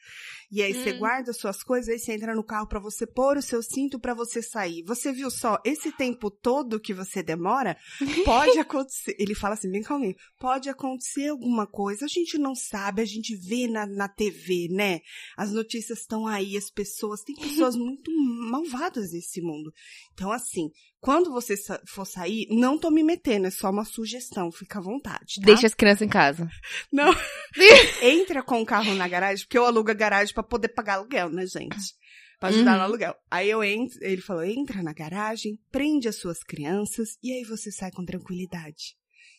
[0.51, 0.99] e aí você Hum.
[0.99, 3.99] guarda as suas coisas, aí você entra no carro pra você pôr o seu cinto
[3.99, 4.85] pra você sair.
[4.85, 7.77] Você viu só, esse tempo todo que você demora,
[8.25, 9.17] pode acontecer.
[9.19, 13.35] Ele fala assim, bem calminho, pode acontecer alguma coisa, a gente não sabe, a gente
[13.37, 14.94] vê na, na TV, né?
[15.37, 18.11] As notícias estão aí, as pessoas, tem pessoas muito
[18.51, 19.73] malvadas nesse mundo.
[20.13, 21.55] Então, assim, quando você
[21.87, 25.47] for sair, não tô me metendo, é só uma sugestão, fica à vontade, tá?
[25.47, 26.49] Deixa as crianças em casa.
[26.93, 27.13] Não.
[28.03, 31.31] Entra com o carro na garagem, porque eu alugo a garagem pra poder pagar aluguel,
[31.31, 31.95] né, gente?
[32.41, 32.79] Pra ajudar Uhum.
[32.79, 33.15] no aluguel.
[33.31, 37.71] Aí eu entro, ele falou, entra na garagem, prende as suas crianças e aí você
[37.71, 38.97] sai com tranquilidade.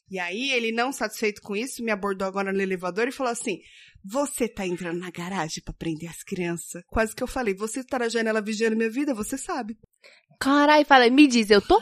[0.10, 3.60] E aí ele, não satisfeito com isso, me abordou agora no elevador e falou assim,
[4.04, 6.84] você tá entrando na garagem pra prender as crianças?
[6.88, 9.76] Quase que eu falei, você tá na janela vigiando minha vida, você sabe.
[10.40, 11.82] Caralho, fala, me diz, eu tô?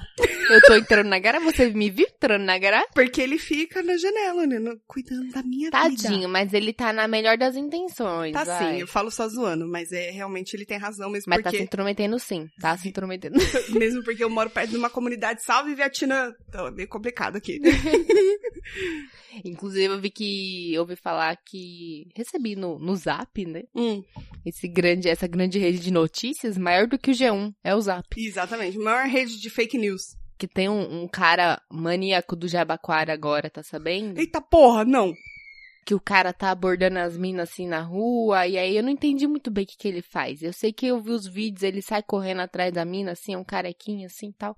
[0.50, 1.46] Eu tô entrando na garagem?
[1.52, 2.88] Você me viu entrando na garagem?
[2.94, 5.72] Porque ele fica na janela, né, no- cuidando da minha vida.
[5.72, 8.34] Tadinho, mas ele tá na melhor das intenções.
[8.34, 8.74] Tá vai.
[8.76, 11.58] sim, eu falo só zoando, mas é realmente ele tem razão mesmo Mas tá porque
[11.58, 12.48] se intrometendo sim.
[12.60, 13.36] Tá se intrometendo.
[13.72, 16.32] mesmo porque eu moro perto de uma comunidade salve Vietnã.
[16.50, 17.60] Então é meio complicado aqui.
[19.44, 20.78] Inclusive, eu vi que.
[20.78, 22.08] ouvi falar que.
[22.16, 23.64] Recebi no, no zap, né?
[23.76, 24.04] Hum,
[24.46, 27.52] Esse grande, essa grande rede de notícias, maior do que o G1.
[27.64, 28.08] É o zap.
[28.44, 28.78] Exatamente.
[28.78, 30.16] Maior rede de fake news.
[30.38, 34.20] Que tem um, um cara maníaco do Jabaquara agora, tá sabendo?
[34.20, 35.14] Eita porra, não.
[35.84, 39.28] Que o cara tá abordando as minas assim na rua, e aí eu não entendi
[39.28, 40.42] muito bem o que, que ele faz.
[40.42, 43.38] Eu sei que eu vi os vídeos, ele sai correndo atrás da mina, assim, é
[43.38, 44.56] um carequinho assim e tal.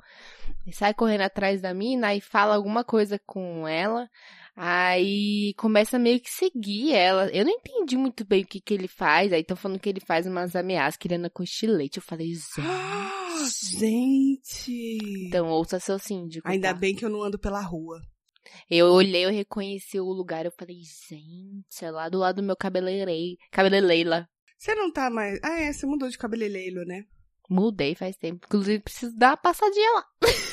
[0.66, 4.10] Ele sai correndo atrás da mina e fala alguma coisa com ela.
[4.58, 7.28] Aí começa meio que seguir ela.
[7.32, 9.34] Eu não entendi muito bem o que, que ele faz.
[9.34, 11.98] Aí estão falando que ele faz umas ameaças, querendo com estilete.
[11.98, 12.62] Eu falei, gente.
[13.78, 15.28] Gente.
[15.28, 16.48] Então ouça seu síndico.
[16.48, 16.80] Ainda tá?
[16.80, 18.02] bem que eu não ando pela rua.
[18.70, 22.56] Eu olhei, eu reconheci o lugar, eu falei, gente, é lá do lado do meu
[22.56, 23.38] cabeleireiro.
[23.52, 24.30] Cabeleireira.
[24.58, 25.40] Você não tá mais.
[25.44, 27.06] Ah, é, você mudou de cabeleireiro, né?
[27.50, 28.46] Mudei faz tempo.
[28.48, 30.06] Inclusive, preciso dar uma passadinha lá.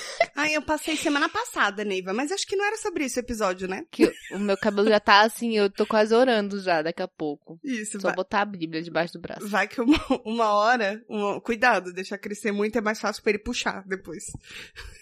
[0.42, 3.84] Ah, eu passei semana passada, Neiva, mas acho que não era sobre esse episódio, né?
[3.90, 7.58] Que o meu cabelo já tá assim, eu tô quase orando já daqui a pouco.
[7.62, 9.46] Isso, Só vai, botar a Bíblia debaixo do braço.
[9.48, 11.02] vai que uma, uma hora.
[11.08, 14.24] uma- cuidado, deixar crescer muito é mais fácil pra ele puxar depois.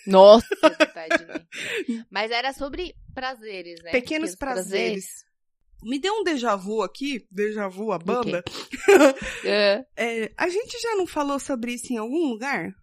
[0.07, 0.47] Nossa,
[0.79, 2.05] verdade, né?
[2.11, 3.91] Mas era sobre prazeres, né?
[3.91, 5.25] Pequenos prazeres.
[5.83, 8.45] Me deu um déjà vu aqui, déjà vu a banda.
[9.45, 9.85] É.
[9.97, 12.75] É, a gente já não falou sobre isso em algum lugar?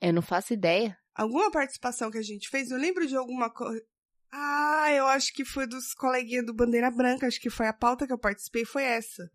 [0.00, 0.96] Eu não faço ideia.
[1.20, 3.84] Alguma participação que a gente fez, eu lembro de alguma coisa.
[4.32, 8.06] Ah, eu acho que foi dos coleguinhas do Bandeira Branca, acho que foi a pauta
[8.06, 9.30] que eu participei, foi essa.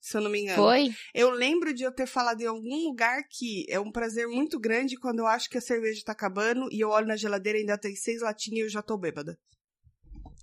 [0.00, 0.62] Se eu não me engano.
[0.62, 0.88] Foi?
[1.12, 4.96] Eu lembro de eu ter falado em algum lugar que é um prazer muito grande
[4.96, 7.76] quando eu acho que a cerveja tá acabando e eu olho na geladeira e ainda
[7.76, 9.38] tem seis latinhas e eu já tô bêbada.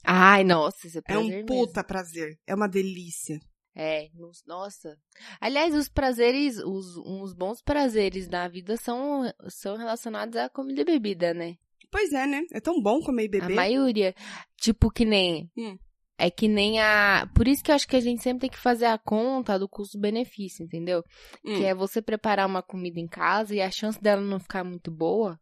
[0.03, 1.47] Ai, nossa, esse é É prazer um mesmo.
[1.47, 2.38] puta prazer.
[2.45, 3.39] É uma delícia.
[3.75, 4.97] É, nos- nossa.
[5.41, 10.86] Aliás, os prazeres, os, uns bons prazeres na vida são, são relacionados à comida e
[10.86, 11.55] bebida, né?
[11.91, 12.41] Pois é, né?
[12.51, 13.55] É tão bom comer e A beber.
[13.55, 14.15] maioria.
[14.57, 15.49] Tipo que nem.
[15.57, 15.77] Hum.
[16.17, 17.27] É que nem a.
[17.36, 19.67] Por isso que eu acho que a gente sempre tem que fazer a conta do
[19.67, 21.03] custo-benefício, entendeu?
[21.43, 21.55] Hum.
[21.57, 24.91] Que é você preparar uma comida em casa e a chance dela não ficar muito
[24.91, 25.39] boa.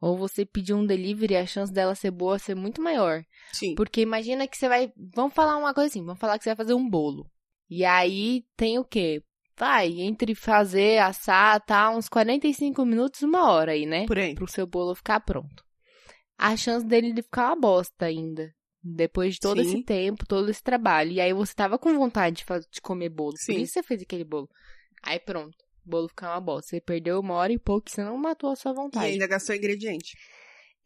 [0.00, 3.22] Ou você pedir um delivery e a chance dela ser boa ser muito maior.
[3.52, 3.74] Sim.
[3.74, 4.92] Porque imagina que você vai.
[5.14, 7.30] Vamos falar uma coisa assim, vamos falar que você vai fazer um bolo.
[7.68, 9.22] E aí tem o quê?
[9.58, 14.06] Vai, entre fazer, assar, tá, uns 45 minutos, uma hora aí, né?
[14.06, 14.34] Por aí.
[14.34, 15.64] Pro seu bolo ficar pronto.
[16.38, 18.52] A chance dele de ficar uma bosta ainda.
[18.80, 19.68] Depois de todo Sim.
[19.68, 21.10] esse tempo, todo esse trabalho.
[21.10, 23.34] E aí você tava com vontade de, fa- de comer bolo.
[23.36, 23.54] Sim.
[23.54, 24.48] Por isso você fez aquele bolo.
[25.02, 25.56] Aí pronto.
[25.84, 26.68] O bolo ficar uma bosta.
[26.70, 29.06] Você perdeu uma hora e pouco, você não matou a sua E vontade.
[29.06, 30.16] ainda gastou ingrediente.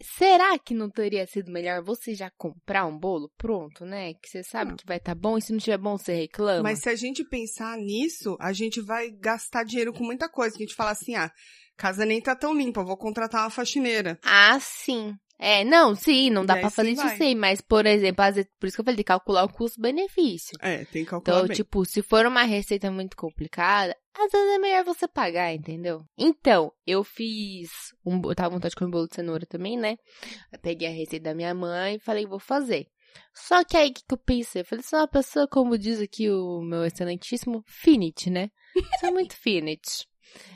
[0.03, 4.15] Será que não teria sido melhor você já comprar um bolo pronto, né?
[4.15, 4.77] Que você sabe Ah.
[4.77, 6.63] que vai estar bom e se não tiver bom, você reclama.
[6.63, 10.57] Mas se a gente pensar nisso, a gente vai gastar dinheiro com muita coisa.
[10.57, 11.31] Que a gente fala assim, ah,
[11.77, 14.19] casa nem tá tão limpa, vou contratar uma faxineira.
[14.25, 15.15] Ah, sim.
[15.39, 17.17] É, não, sim, não dá aí pra fazer isso vai.
[17.17, 20.57] sim, mas, por exemplo, às vezes, por isso que eu falei de calcular o custo-benefício.
[20.61, 21.57] É, tem que calcular Então, bem.
[21.57, 26.05] tipo, se for uma receita muito complicada, às vezes é melhor você pagar, entendeu?
[26.17, 27.71] Então, eu fiz.
[28.07, 29.97] Um, eu tava com vontade de comer bolo de cenoura também, né?
[30.53, 32.87] Eu peguei a receita da minha mãe e falei, vou fazer.
[33.35, 34.63] Só que aí, o que, que eu pensei?
[34.63, 38.49] Eu falei, sou uma pessoa, como diz aqui o meu excelentíssimo, finite, né?
[39.01, 40.07] Sou muito finite.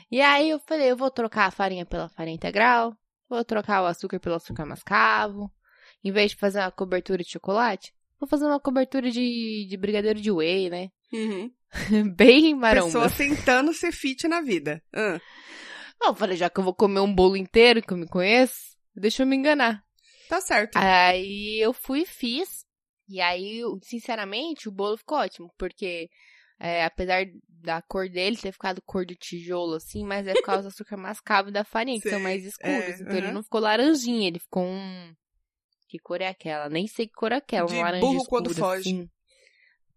[0.09, 2.95] E aí eu falei, eu vou trocar a farinha pela farinha integral,
[3.29, 5.51] vou trocar o açúcar pelo açúcar mascavo.
[6.03, 10.19] Em vez de fazer uma cobertura de chocolate, vou fazer uma cobertura de, de brigadeiro
[10.21, 10.89] de whey, né?
[11.11, 11.51] Uhum.
[12.15, 12.85] Bem maromba.
[12.87, 14.81] Pessoa tentando ser fit na vida.
[14.93, 15.19] Ah,
[16.03, 19.23] Eu falei, já que eu vou comer um bolo inteiro, que eu me conheço, deixa
[19.23, 19.83] eu me enganar.
[20.29, 20.75] tá certo.
[20.77, 22.65] Aí eu fui e fiz.
[23.09, 26.09] E aí, sinceramente, o bolo ficou ótimo, porque
[26.59, 30.63] é, apesar da cor dele ter ficado cor de tijolo, assim, mas é por causa
[30.63, 32.73] do açúcar mascavo e da farinha, que são Sei, mais escuros.
[32.73, 35.13] é, então ele não ficou laranjinha, ele ficou um.
[35.89, 36.69] Que cor é aquela?
[36.69, 37.67] Nem sei que cor é aquela.
[37.67, 38.89] De um laranja burro escuro, quando foge.
[38.89, 39.09] assim.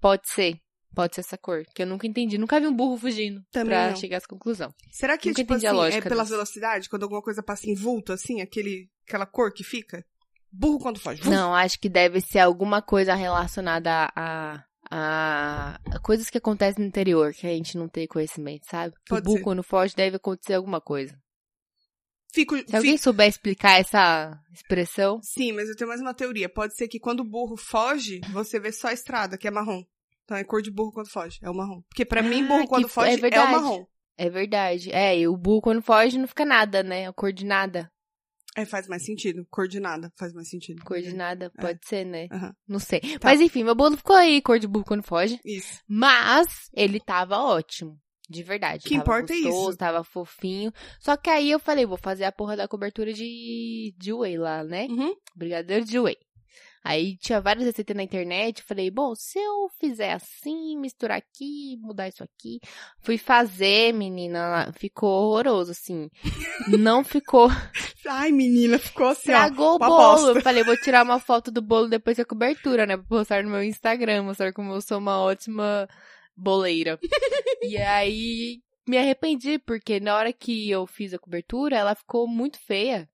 [0.01, 0.61] Pode ser.
[0.95, 1.65] Pode ser essa cor.
[1.75, 2.39] Que eu nunca entendi.
[2.39, 3.43] Nunca vi um burro fugindo.
[3.51, 3.97] Também pra não.
[3.97, 4.73] chegar a essa conclusão.
[4.91, 6.35] Será que, Nunca tipo assim, é pela disso.
[6.35, 6.89] velocidade?
[6.89, 10.05] Quando alguma coisa passa em vulto, assim, aquele, aquela cor que fica?
[10.53, 11.23] Burro quando foge.
[11.23, 11.31] Vum.
[11.31, 16.89] Não, acho que deve ser alguma coisa relacionada a, a, a coisas que acontecem no
[16.89, 18.95] interior, que a gente não tem conhecimento, sabe?
[19.05, 21.17] Que Pode o burro, quando foge, deve acontecer alguma coisa.
[22.33, 26.49] Fico, Se alguém fico- souber explicar essa expressão, Sim, mas eu tenho mais uma teoria.
[26.49, 29.83] Pode ser que quando o burro foge, você vê só a estrada, que é marrom.
[30.25, 31.39] Então é cor de burro quando foge.
[31.43, 31.83] É o marrom.
[31.89, 33.85] Porque pra mim, Ah, burro que quando foge é é, o marrom.
[34.17, 34.93] é verdade.
[34.93, 37.09] É, e o burro, quando foge, não fica nada, né?
[37.09, 37.91] A cor de nada.
[38.57, 39.47] É, faz mais sentido.
[39.51, 40.83] Cor de nada faz mais sentido.
[40.85, 41.61] Cor de nada, É.
[41.61, 42.27] pode ser, né?
[42.33, 42.53] Aham.
[42.67, 43.01] Não sei.
[43.01, 43.29] Tá.
[43.29, 45.39] Mas enfim, meu bolo ficou aí, cor de burro quando foge.
[45.45, 45.81] Isso.
[45.89, 47.99] Mas ele tava ótimo.
[48.29, 48.85] De verdade.
[48.87, 49.79] O que importa é gostoso, isso.
[49.79, 50.73] Tava fofinho.
[51.01, 54.63] Só que aí eu falei, vou fazer a porra da cobertura de, de whey lá,
[54.63, 54.87] né?
[54.89, 55.13] Uhum.
[55.35, 56.17] Brigadeiro de whey.
[56.83, 58.63] Aí tinha várias receitas na internet.
[58.63, 62.59] Falei, bom, se eu fizer assim, misturar aqui, mudar isso aqui.
[63.01, 64.73] Fui fazer, menina.
[64.73, 66.09] Ficou horroroso, assim.
[66.79, 67.49] Não ficou.
[68.09, 69.35] Ai, menina, ficou assim, ó.
[69.35, 70.29] Estragou o bolo.
[70.29, 72.97] Eu falei, vou tirar uma foto do bolo depois da cobertura, né?
[72.97, 75.87] Pra postar no meu Instagram, mostrar como eu sou uma ótima
[76.35, 76.99] boleira.
[77.63, 82.59] e aí me arrependi, porque na hora que eu fiz a cobertura, ela ficou muito
[82.59, 83.07] feia.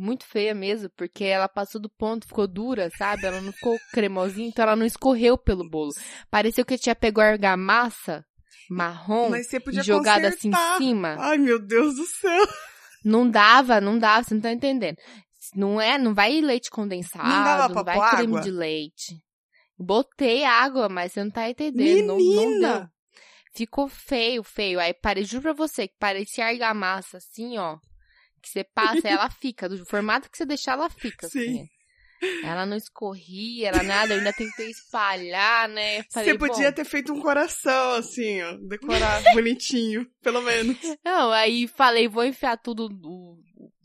[0.00, 3.26] Muito feia mesmo, porque ela passou do ponto, ficou dura, sabe?
[3.26, 5.90] Ela não ficou cremosinha, então ela não escorreu pelo bolo.
[6.30, 8.24] Pareceu que eu tinha pego argamassa
[8.70, 11.16] marrom e jogado assim em cima.
[11.18, 12.46] Ai, meu Deus do céu.
[13.04, 14.96] Não dava, não dava, você não tá entendendo.
[15.54, 18.40] Não é, não vai leite condensado, Não dava não vai creme água?
[18.40, 19.16] de leite.
[19.78, 22.06] Botei água, mas você não tá entendendo.
[22.06, 22.78] Não, não Menina!
[22.80, 22.88] deu.
[23.54, 24.78] Ficou feio, feio.
[24.78, 27.78] Aí pare, juro pra você que parecia argamassa, assim, ó.
[28.48, 29.68] Que você passa, ela fica.
[29.68, 31.28] Do formato que você deixar, ela fica.
[31.28, 31.40] Sim.
[31.60, 31.68] Assim.
[32.42, 34.12] Ela não escorria, ela nada.
[34.12, 36.02] Eu ainda tentei espalhar, né?
[36.12, 38.56] Falei, Você podia ter feito um coração, assim, ó.
[38.68, 40.76] Decorar bonitinho, pelo menos.
[41.04, 43.38] Não, aí falei, vou enfiar tudo do-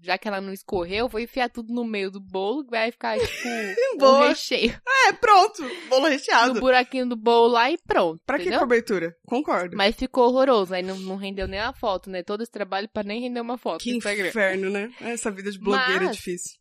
[0.04, 3.18] já que ela não escorreu, vou enfiar tudo no meio do bolo, que vai ficar,
[3.18, 3.48] tipo,
[4.06, 4.80] um recheio.
[5.08, 5.64] É, pronto.
[5.90, 6.54] Bolo recheado.
[6.56, 8.22] No buraquinho do bolo lá e pronto.
[8.26, 8.60] Pra que entendeu?
[8.60, 9.16] cobertura?
[9.26, 9.76] Concordo.
[9.78, 12.22] Mas ficou horroroso, aí não, não rendeu nem a foto, né?
[12.24, 14.28] Todo esse trabalho pra nem render uma foto Que Instagram.
[14.30, 14.92] inferno, né?
[15.02, 16.58] Essa vida de blogueira é Mas- difícil.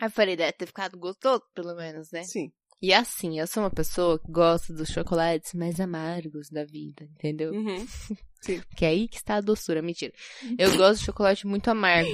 [0.00, 2.22] Aí eu falei, deve ter ficado gostoso, pelo menos, né?
[2.24, 2.50] Sim.
[2.82, 7.52] E assim, eu sou uma pessoa que gosta dos chocolates mais amargos da vida, entendeu?
[7.52, 7.86] Uhum.
[8.74, 10.14] Que é aí que está a doçura, mentira.
[10.58, 12.08] Eu gosto de chocolate muito amargo.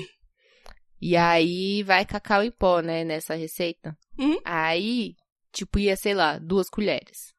[1.00, 3.96] E aí vai cacau em pó, né, nessa receita.
[4.18, 4.38] Uhum.
[4.44, 5.14] Aí,
[5.52, 7.34] tipo, ia, sei lá, duas colheres.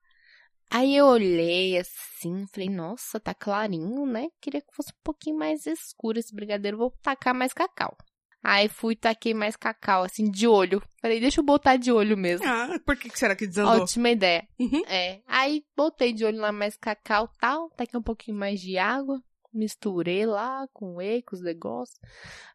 [0.69, 4.27] Aí eu olhei assim, falei, nossa, tá clarinho, né?
[4.41, 7.95] Queria que fosse um pouquinho mais escuro esse brigadeiro, vou tacar mais cacau.
[8.43, 10.81] Aí fui, taquei mais cacau, assim, de olho.
[11.01, 12.47] Falei, deixa eu botar de olho mesmo.
[12.47, 13.81] Ah, por que, que será que desandou?
[13.81, 14.47] Ótima ideia.
[14.59, 14.83] Uhum.
[14.87, 15.21] É.
[15.25, 19.21] Aí botei de olho lá mais cacau e tal, taquei um pouquinho mais de água,
[19.57, 21.99] misturei lá com whey, com os negócios.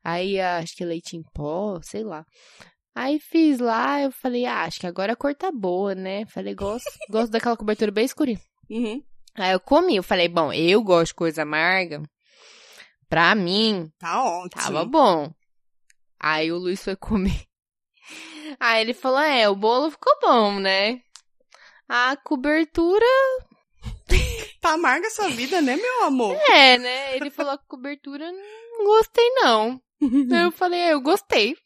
[0.02, 2.24] Aí acho que leite em pó, sei lá.
[2.94, 6.26] Aí fiz lá, eu falei, ah, acho que agora a cor tá boa, né?
[6.26, 8.40] Falei, gosto, gosto daquela cobertura bem escurinha.
[8.70, 9.02] Uhum.
[9.34, 12.02] Aí eu comi, eu falei, bom, eu gosto de coisa amarga.
[13.08, 14.62] Pra mim, Tá ótimo.
[14.62, 15.30] Tava bom.
[16.18, 17.42] Aí o Luiz foi comer.
[18.58, 21.02] Aí ele falou: É, o bolo ficou bom, né?
[21.86, 23.04] A cobertura.
[24.62, 26.38] Tá amarga a sua vida, né, meu amor?
[26.48, 27.16] É, né?
[27.16, 29.82] Ele falou: A cobertura não gostei, não.
[30.44, 31.56] Eu falei: é, Eu gostei.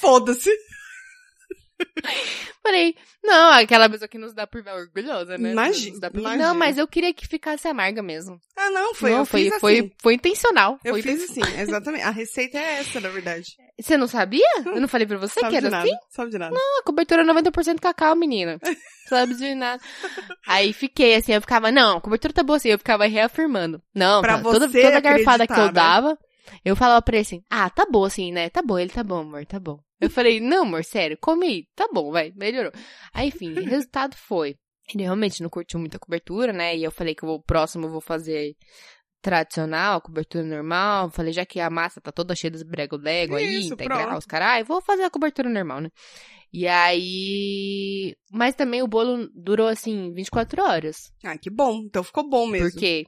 [0.00, 0.50] Foda-se.
[2.62, 5.52] Falei: Não, aquela pessoa que nos dá por orgulhosa, né?
[5.52, 6.48] Imagina, por- imagina.
[6.48, 8.38] Não, mas eu queria que ficasse amarga mesmo.
[8.56, 9.10] Ah, não, foi.
[9.10, 9.90] não, foi, foi, assim.
[10.00, 10.78] foi intencional.
[10.84, 12.04] Eu foi fiz assim, exatamente.
[12.04, 13.56] A receita é essa, na verdade.
[13.80, 14.44] Você não sabia?
[14.66, 15.84] Eu não falei pra você que era nada.
[15.84, 15.96] assim?
[16.10, 16.54] Sabe de nada.
[16.80, 18.58] A cobertura é 90% cacau, menina.
[19.08, 19.82] Sabe de nada.
[20.46, 23.80] Aí fiquei assim, eu ficava, não, a cobertura tá boa assim, eu ficava reafirmando.
[23.94, 25.72] Não, Pra toda, você toda garfada que eu né?
[25.72, 26.18] dava,
[26.62, 28.50] eu falava pra ele assim, ah, tá boa assim, né?
[28.50, 29.80] Tá bom, ele tá bom, amor, tá bom.
[30.00, 31.66] Eu falei, não, amor, sério, come aí.
[31.74, 32.72] Tá bom, vai, melhorou.
[33.12, 34.56] Aí, enfim, o resultado foi.
[34.92, 36.76] Ele realmente não curtiu muita cobertura, né?
[36.76, 38.56] E eu falei que o próximo eu vou fazer
[39.20, 41.10] tradicional, a cobertura normal.
[41.10, 44.18] Falei, já que a massa tá toda cheia dos brego-lego aí, integral, pronto.
[44.18, 45.90] os carai, vou fazer a cobertura normal, né?
[46.52, 48.16] E aí.
[48.32, 51.12] Mas também o bolo durou assim 24 horas.
[51.22, 51.82] Ah, que bom.
[51.84, 52.70] Então ficou bom mesmo.
[52.70, 53.06] Porque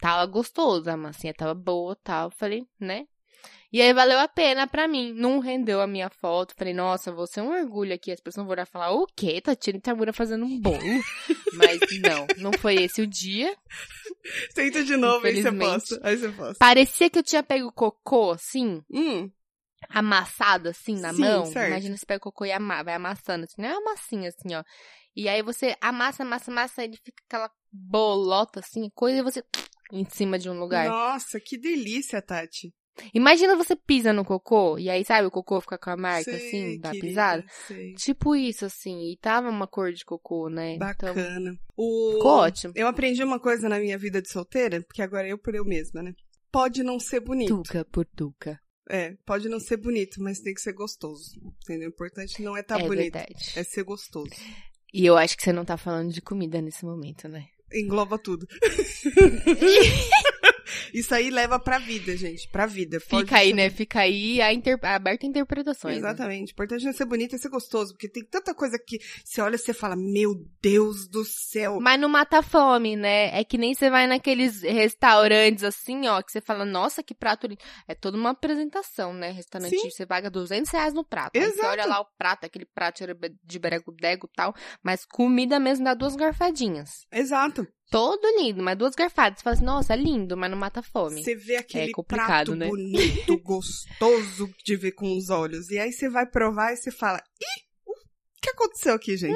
[0.00, 2.30] tava gostoso, a massinha tava boa tal.
[2.30, 3.04] Falei, né?
[3.70, 5.12] E aí valeu a pena pra mim.
[5.12, 6.54] Não rendeu a minha foto.
[6.56, 8.10] Falei, nossa, você é um orgulho aqui.
[8.10, 9.40] As pessoas vão olhar e falar, o quê?
[9.40, 10.78] Tatiana Itamura fazendo um bolo.
[11.52, 13.54] Mas não, não foi esse o dia.
[14.54, 16.00] Tenta de novo, aí você posta.
[16.02, 16.56] Aí você posta.
[16.58, 19.30] Parecia que eu tinha pego cocô, assim, Hum,
[19.88, 21.44] amassado assim na Sim, mão.
[21.46, 21.68] certo.
[21.68, 24.54] Imagina você pega o cocô e ama, vai amassando assim, não é uma massinha assim,
[24.54, 24.62] ó.
[25.16, 29.42] E aí você amassa, amassa, amassa, ele fica aquela bolota assim, coisa e você
[29.92, 30.88] em cima de um lugar.
[30.88, 32.72] nossa, que delícia, Tati.
[33.14, 36.34] Imagina você pisa no cocô e aí sabe o cocô fica com a marca Sei,
[36.34, 37.44] assim da querida, pisada.
[37.66, 37.94] sei.
[37.94, 40.74] Tipo isso assim, e tava uma cor de cocô, né?
[40.74, 41.58] Então, Bacana.
[41.76, 42.12] O...
[42.14, 42.72] ficou ótimo.
[42.76, 46.02] Eu aprendi uma coisa na minha vida de solteira, porque agora eu por eu mesma,
[46.02, 46.12] né?
[46.50, 47.62] Pode não ser bonito.
[47.62, 48.58] Tuca por tuca.
[48.90, 51.32] É, pode não ser bonito, mas tem que ser gostoso.
[51.62, 51.88] Entendeu?
[51.88, 53.52] O importante não é estar é bonito, verdade.
[53.54, 54.30] é ser gostoso.
[54.92, 57.46] E eu acho que você não tá falando de comida nesse momento, né?
[57.70, 58.46] Engloba tudo.
[60.94, 62.48] Isso aí leva pra vida, gente.
[62.50, 62.98] Pra vida.
[63.08, 63.70] Pode Fica aí, ser- né?
[63.70, 64.78] Fica aí a inter...
[64.82, 65.94] aberta a interpretações.
[65.94, 65.98] né?
[66.00, 66.50] Exatamente.
[66.50, 67.92] O importante não é ser bonito, é ser gostoso.
[67.94, 71.78] Porque tem tanta coisa que você olha e você fala, meu Deus do céu.
[71.80, 73.38] Mas não mata fome, né?
[73.38, 77.46] É que nem você vai naqueles restaurantes assim, ó, que você fala, nossa, que prato
[77.46, 77.60] lindo.
[77.86, 79.30] É toda uma apresentação, né?
[79.30, 79.90] Restaurante, Sim.
[79.90, 81.36] você paga 200 reais no prato.
[81.36, 81.68] Aí você Exato.
[81.68, 83.04] olha lá o prato, aquele prato
[83.44, 84.54] de berego-dego e tal.
[84.82, 87.06] Mas comida mesmo dá duas garfadinhas.
[87.12, 87.66] Exato.
[87.90, 89.38] Todo lindo, mas duas garfadas.
[89.38, 91.22] Você fala assim, nossa, é lindo, mas não mata a fome.
[91.22, 92.66] Você vê aquele É complicado, prato né?
[92.66, 95.70] bonito, gostoso de ver com os olhos.
[95.70, 99.34] E aí você vai provar e você fala, ih, o que aconteceu aqui, gente?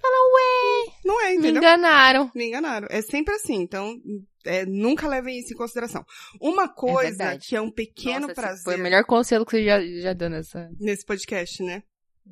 [0.00, 1.62] Fala, ué, Não é, me entendeu?
[1.62, 2.30] enganaram.
[2.34, 2.88] Me enganaram.
[2.90, 3.96] É sempre assim, então
[4.44, 6.04] é, nunca levem isso em consideração.
[6.40, 7.46] Uma coisa verdade.
[7.48, 10.28] que é um pequeno Nossa, prazer Foi o melhor conselho que você já, já deu
[10.30, 10.68] nessa.
[10.78, 11.82] nesse podcast, né?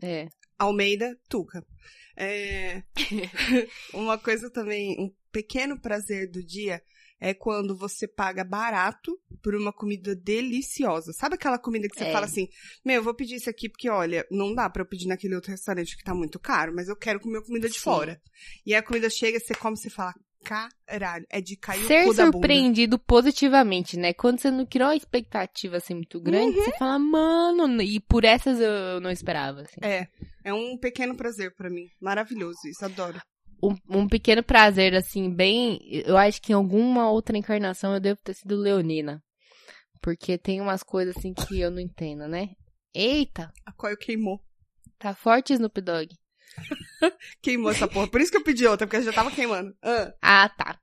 [0.03, 0.27] É.
[0.59, 1.65] Almeida Tuca.
[2.17, 2.83] É,
[3.95, 6.83] uma coisa também, um pequeno prazer do dia
[7.21, 11.13] é quando você paga barato por uma comida deliciosa.
[11.13, 12.13] Sabe aquela comida que você É.
[12.13, 12.49] fala assim,
[12.85, 15.51] meu, eu vou pedir isso aqui porque, olha, não dá pra eu pedir naquele outro
[15.51, 17.81] restaurante que tá muito caro, mas eu quero comer comida de Sim.
[17.81, 18.21] fora.
[18.65, 20.15] E a comida chega, você come e você fala,
[20.45, 22.37] caralho, é de cair Ser o cu da bunda.
[22.39, 24.13] surpreendido positivamente, né?
[24.15, 26.65] Quando você não criou uma expectativa assim muito grande, Uhum.
[26.65, 29.63] você fala, mano, e por essas eu não esperava.
[29.63, 29.77] Assim.
[29.83, 30.09] É,
[30.45, 31.89] é um pequeno prazer pra mim.
[32.01, 33.21] Maravilhoso isso, adoro.
[33.63, 35.81] Um, um pequeno prazer, assim, bem.
[36.07, 39.23] Eu acho que em alguma outra encarnação eu devo ter sido leonina.
[40.01, 42.51] Porque tem umas coisas assim que eu não entendo, né?
[42.95, 44.41] Eita, A coil queimou.
[44.99, 46.09] tá forte Snoop Dogg.
[47.43, 48.09] Queimou essa porra.
[48.09, 49.75] Por isso que eu pedi outra, porque já tava queimando.
[49.83, 50.79] Ah, Ah, tá.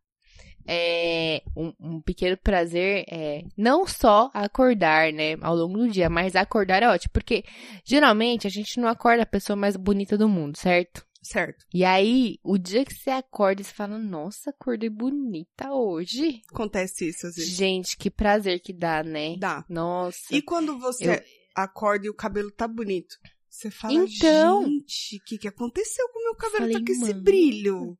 [0.67, 6.35] É, um, um pequeno prazer é não só acordar, né, ao longo do dia, mas
[6.35, 7.43] acordar é ótimo, porque
[7.85, 11.04] geralmente a gente não acorda a pessoa mais bonita do mundo, certo?
[11.25, 11.65] Certo.
[11.73, 16.41] E aí, o dia que você acorda, você fala, nossa, acordei bonita hoje.
[16.51, 17.51] Acontece isso às vezes.
[17.51, 19.35] Gente, que prazer que dá, né?
[19.37, 19.65] Dá.
[19.69, 20.17] Nossa.
[20.31, 21.23] E quando você Eu-
[21.55, 23.15] acorda e o cabelo tá bonito?
[23.49, 24.65] Você fala, Então.
[24.65, 26.57] gente, o que, que aconteceu com o meu cabelo?
[26.59, 27.97] Falei, tá com esse brilho.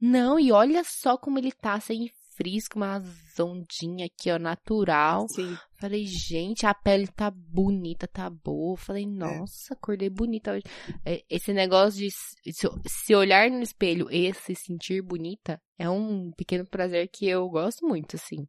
[0.00, 3.02] Não, e olha só como ele tá sem frizz, com uma
[3.40, 5.26] ondinha aqui, ó, natural.
[5.28, 5.56] Sim.
[5.80, 8.76] Falei, gente, a pele tá bonita, tá boa.
[8.76, 10.64] Falei, nossa, acordei bonita hoje.
[11.04, 16.30] É, Esse negócio de se, se olhar no espelho e se sentir bonita é um
[16.36, 18.46] pequeno prazer que eu gosto muito, assim.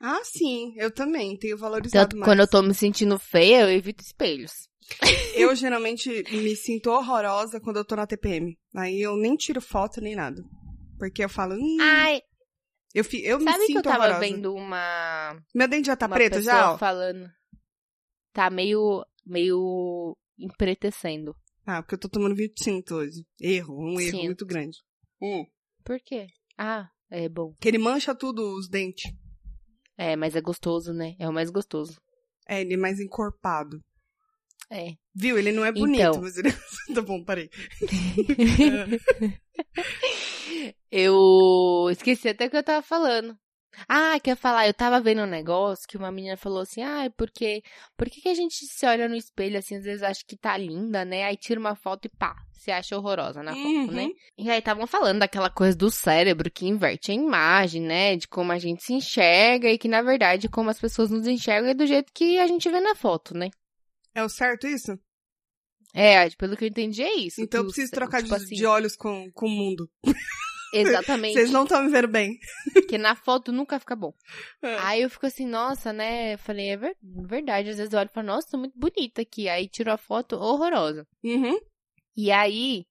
[0.00, 0.74] Ah, sim.
[0.76, 1.36] Eu também.
[1.36, 2.28] Tenho valorizado Tanto mais.
[2.28, 4.52] quando eu tô me sentindo feia, eu evito espelhos.
[5.34, 8.56] Eu geralmente me sinto horrorosa quando eu tô na TPM.
[8.76, 10.40] Aí eu nem tiro foto nem nada.
[10.98, 12.20] Porque eu falo, hum, Ai,
[12.98, 14.20] eu, fi- eu me sabe sinto que eu tava horrorosa.
[14.20, 16.72] vendo uma, Meu dente já tá uma preto pessoa já?
[16.72, 16.78] ó?
[16.78, 17.30] falando.
[18.32, 21.34] Tá meio, meio empretecendo.
[21.66, 23.24] Ah, porque eu tô tomando vinho tinto hoje.
[23.40, 24.24] Erro, um erro Sinto.
[24.24, 24.78] muito grande.
[25.20, 25.44] Hum.
[25.84, 26.26] Por quê?
[26.56, 27.54] Ah, é bom.
[27.60, 29.10] Que ele mancha tudo os dentes.
[29.96, 31.14] É, mas é gostoso, né?
[31.18, 32.00] É o mais gostoso.
[32.48, 33.82] É, ele é mais encorpado.
[34.70, 34.92] É.
[35.14, 35.36] Viu?
[35.38, 36.22] Ele não é bonito, Então.
[36.22, 36.50] mas ele...
[36.94, 37.50] tá bom, parei.
[41.90, 43.36] Esqueci até o que eu tava falando.
[43.88, 47.62] Ah, quer falar, eu tava vendo um negócio que uma menina falou assim, ah, porque,
[47.96, 50.56] por que, que a gente se olha no espelho assim, às vezes acha que tá
[50.56, 51.24] linda, né?
[51.24, 53.86] Aí tira uma foto e pá, se acha horrorosa na foto, Uhum.
[53.92, 54.08] né?
[54.38, 58.16] E aí estavam falando daquela coisa do cérebro que inverte a imagem, né?
[58.16, 61.70] De como a gente se enxerga e que, na verdade, como as pessoas nos enxergam
[61.70, 63.50] é do jeito que a gente vê na foto, né?
[64.14, 64.98] É o certo isso?
[65.94, 67.40] É, pelo que eu entendi é isso.
[67.40, 69.88] então eu preciso trocar tipo de, assim, de olhos com, com o mundo.
[70.72, 71.34] Exatamente.
[71.34, 72.38] Vocês não estão me vendo bem.
[72.72, 74.12] Porque na foto nunca fica bom.
[74.62, 74.76] É.
[74.80, 76.34] Aí eu fico assim, nossa, né?
[76.34, 77.70] Eu falei, é ver- verdade.
[77.70, 79.48] Às vezes eu olho e falo, nossa, tô muito bonita aqui.
[79.48, 81.06] Aí tiro a foto horrorosa.
[81.24, 81.58] Uhum.
[82.16, 82.84] E aí,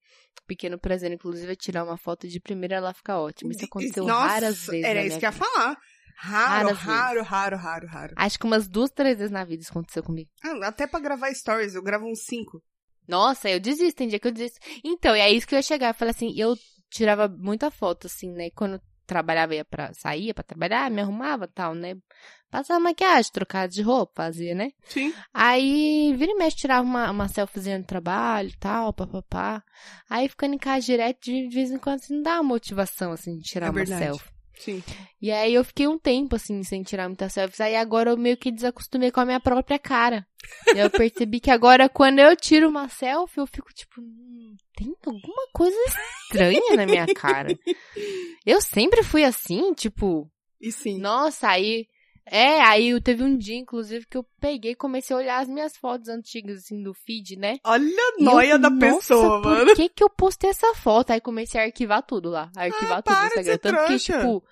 [0.47, 3.51] pequeno prazer, inclusive, é tirar uma foto de primeira, ela fica ótima.
[3.51, 4.85] Isso aconteceu Nossa, raras vezes.
[4.85, 5.77] Era isso que eu ia falar.
[6.19, 8.13] Raro, raro, raro, raro, raro.
[8.15, 10.29] Acho que umas duas, três vezes na vida isso aconteceu comigo.
[10.43, 12.59] Ah, até pra gravar stories, eu gravo uns cinco.
[13.07, 14.59] Nossa, eu desisto, tem dia que eu desisto.
[14.83, 15.89] Então, é isso que eu ia chegar.
[15.89, 16.55] Eu falei assim, eu
[16.89, 18.49] tirava muita foto, assim, né?
[18.51, 21.95] Quando trabalhava, ia pra, saía pra trabalhar, me arrumava e tal, né?
[22.51, 24.71] Passava maquiagem, trocava de roupa, fazia, né?
[24.85, 25.13] Sim.
[25.33, 29.63] Aí, vira e mexe, tirava uma, uma selfiezinha no trabalho e tal, papapá.
[30.09, 33.37] Aí, ficando em casa direto, de, vez em quando, assim, não dá uma motivação, assim,
[33.37, 34.36] de tirar É uma selfie.
[34.59, 34.83] Sim.
[35.21, 37.59] E aí, eu fiquei um tempo, assim, sem tirar muitas selfies.
[37.61, 40.25] Aí, agora, eu meio que desacostumei com a minha própria cara.
[40.73, 44.93] E eu percebi que agora, quando eu tiro uma selfie, eu fico tipo, hum, tem
[45.05, 47.57] alguma coisa estranha na minha cara.
[48.45, 50.31] Eu sempre fui assim, tipo,
[50.61, 50.97] E sim.
[50.99, 51.85] nossa, aí.
[52.29, 55.75] É, aí teve um dia, inclusive, que eu peguei e comecei a olhar as minhas
[55.77, 57.57] fotos antigas, assim, do feed, né?
[57.63, 59.75] Olha a eu, noia da "Nossa, pessoa, por mano.
[59.75, 61.11] que que eu postei essa foto?
[61.11, 62.51] Aí comecei a arquivar tudo lá.
[62.55, 63.57] Arquivar Ah, tudo no Instagram.
[63.57, 64.43] Tanto que, tipo,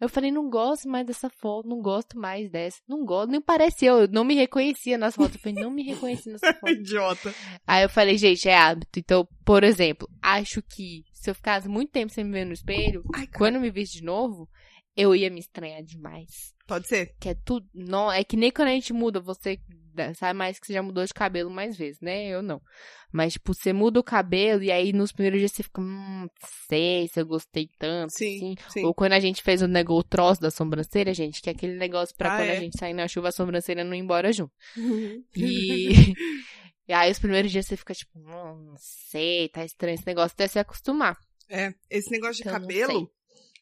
[0.00, 2.78] eu falei, não gosto mais dessa foto, não gosto mais dessa.
[2.88, 5.34] Não gosto, nem parecia, eu não me reconhecia nas fotos.
[5.34, 6.70] Eu falei, não me reconheci nessa foto.
[6.72, 7.34] Idiota.
[7.66, 8.98] Aí eu falei, gente, é hábito.
[8.98, 13.02] Então, por exemplo, acho que se eu ficasse muito tempo sem me ver no espelho,
[13.14, 14.48] Ai, quando eu me visse de novo,
[14.96, 16.56] eu ia me estranhar demais.
[16.68, 17.14] Pode ser?
[17.18, 17.66] Que é tudo.
[17.74, 19.58] Não, é que nem quando a gente muda, você
[20.14, 22.26] sabe mais que você já mudou de cabelo mais vezes, né?
[22.28, 22.60] Eu não.
[23.10, 26.28] Mas, tipo, você muda o cabelo e aí nos primeiros dias você fica, hum,
[26.68, 28.54] sei se eu gostei tanto, Sim, assim.
[28.70, 28.84] sim.
[28.84, 31.76] Ou quando a gente fez o negócio, o troço da sobrancelha, gente, que é aquele
[31.76, 32.58] negócio pra Ah, quando é?
[32.58, 34.52] a gente sair na chuva, a sobrancelha não ir embora junto.
[35.34, 35.88] E,
[36.86, 40.34] e aí os primeiros dias você fica tipo, hum, não sei, tá estranho esse negócio,
[40.34, 41.16] até se acostumar.
[41.48, 43.10] É, esse negócio de Então, cabelo,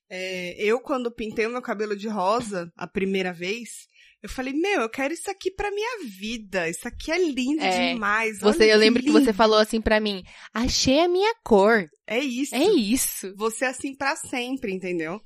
[0.08, 3.86] é, eu quando pintei o meu cabelo de rosa a primeira vez,
[4.22, 6.68] eu falei, meu, eu quero isso aqui pra minha vida.
[6.68, 8.38] Isso aqui é lindo É, demais.
[8.40, 9.34] Você, eu lembro que você lindo.
[9.34, 11.86] falou assim pra mim, achei a minha cor.
[12.06, 12.54] É isso.
[12.54, 13.34] É isso.
[13.36, 15.20] Você é assim pra sempre, entendeu?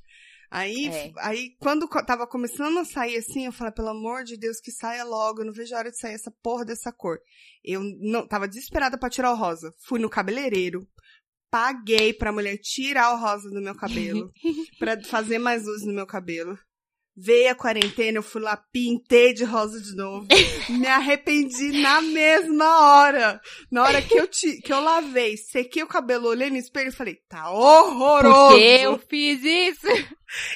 [0.53, 1.11] Aí, É.
[1.19, 5.05] aí quando tava começando a sair assim, eu falei, pelo amor de Deus, que saia
[5.05, 7.19] logo, eu não vejo a hora de sair essa porra dessa cor.
[7.63, 9.73] Eu não tava desesperada pra tirar o rosa.
[9.87, 10.85] Fui no cabeleireiro,
[11.51, 14.31] paguei pra mulher tirar o rosa do meu cabelo,
[14.79, 16.57] pra fazer mais luz no meu cabelo.
[17.13, 20.27] Veio a quarentena, eu fui lá, pintei de rosa de novo.
[20.69, 23.41] Me arrependi na mesma hora.
[23.69, 26.93] Na hora que eu, te, que eu lavei, sequei o cabelo, olhei no espelho e
[26.93, 28.57] falei, tá horroroso.
[28.57, 29.87] Eu fiz isso?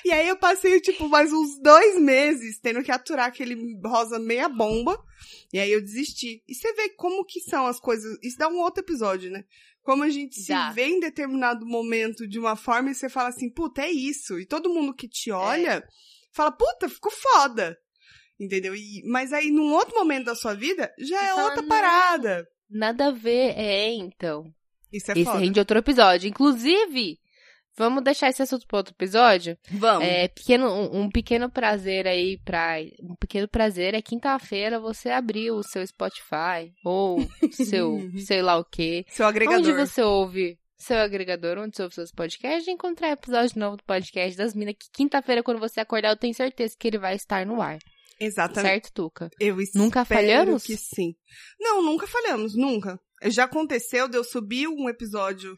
[0.06, 4.48] E aí eu passei, tipo, mais uns dois meses tendo que aturar aquele rosa meia
[4.48, 4.98] bomba.
[5.52, 6.42] E aí eu desisti.
[6.48, 8.18] E você vê como que são as coisas.
[8.24, 9.44] Isso dá um outro episódio, né?
[9.86, 10.72] Como a gente se Dá.
[10.72, 14.40] vê em determinado momento de uma forma e você fala assim, puta, é isso.
[14.40, 15.88] E todo mundo que te olha
[16.34, 17.78] fala, puta, ficou foda.
[18.40, 18.76] Entendeu?
[18.76, 22.48] E, mas aí, num outro momento da sua vida, já é fala, outra parada.
[22.68, 24.52] Nada a ver, é, então.
[24.92, 25.38] Isso é Esse foda.
[25.38, 26.28] rende outro episódio.
[26.28, 27.20] Inclusive,
[27.78, 29.58] vamos deixar esse assunto para outro episódio.
[29.72, 30.08] Vamos.
[30.08, 32.78] É, pequeno, um, um pequeno prazer aí pra.
[33.02, 37.20] Um pequeno prazer é quinta-feira você abrir o seu Spotify ou
[37.52, 39.06] seu sei lá o quê.
[39.10, 39.60] Seu agregador.
[39.60, 43.84] Onde você ouve seu agregador, onde você ouve seus podcasts, e encontrar episódio novo do
[43.84, 47.46] podcast das minas, que quinta-feira, quando você acordar, eu tenho certeza que ele vai estar
[47.46, 47.80] no ar.
[48.20, 48.72] Exatamente.
[48.72, 49.30] Certo, Tuca?
[49.40, 50.64] Eu Nunca falhamos?
[50.64, 51.16] que sim.
[51.60, 53.00] Não, nunca falhamos, nunca.
[53.26, 55.58] Já aconteceu de eu subir um episódio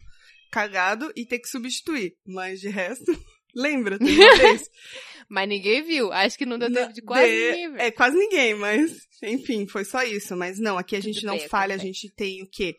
[0.51, 2.13] cagado e ter que substituir.
[2.25, 3.05] Mas de resto,
[3.55, 3.97] lembra?
[3.99, 4.69] Uma vez?
[5.29, 6.11] Mas ninguém viu.
[6.13, 7.81] Acho que não deu tempo de quase de- ninguém.
[7.85, 10.37] É, quase ninguém, mas enfim, foi só isso.
[10.37, 12.77] Mas não, aqui a gente Tudo não bem, falha, a gente tem o quê?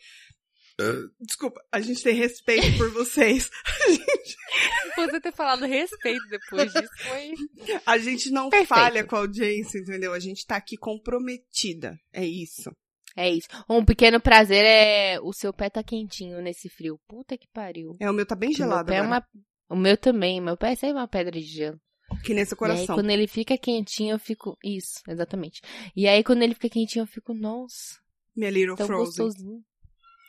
[1.20, 3.50] Desculpa, a gente tem respeito por vocês.
[4.96, 7.32] Você ter falado respeito depois disso foi.
[7.84, 8.68] A gente não Perfeito.
[8.68, 10.12] falha com a audiência, entendeu?
[10.12, 11.98] A gente tá aqui comprometida.
[12.12, 12.70] É isso.
[13.18, 13.48] É isso.
[13.68, 17.00] Um pequeno prazer é o seu pé tá quentinho nesse frio.
[17.08, 17.96] Puta que pariu.
[17.98, 19.26] É, o meu tá bem O meu gelado é uma...
[19.68, 20.40] O meu também.
[20.40, 21.80] Meu pé é sempre uma pedra de gelo.
[22.24, 22.94] Que nesse E aí, coração.
[22.94, 24.56] quando ele fica quentinho, eu fico.
[24.64, 25.60] Isso, exatamente.
[25.96, 27.98] E aí, quando ele fica quentinho, eu fico, nossa,
[28.36, 29.24] Minha Little tão Frozen.
[29.26, 29.64] gostosinho.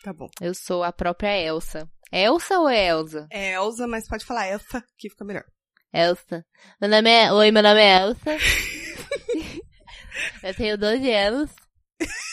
[0.04, 0.28] Tá bom.
[0.42, 1.88] Eu sou a própria Elsa.
[2.12, 3.28] Elsa ou é Elsa?
[3.32, 5.46] É Elsa, mas pode falar Elsa, que fica melhor.
[5.94, 6.44] Elsa.
[6.82, 7.32] Meu nome é...
[7.32, 8.32] Oi, meu nome é Elsa.
[10.44, 11.52] eu tenho 12 anos.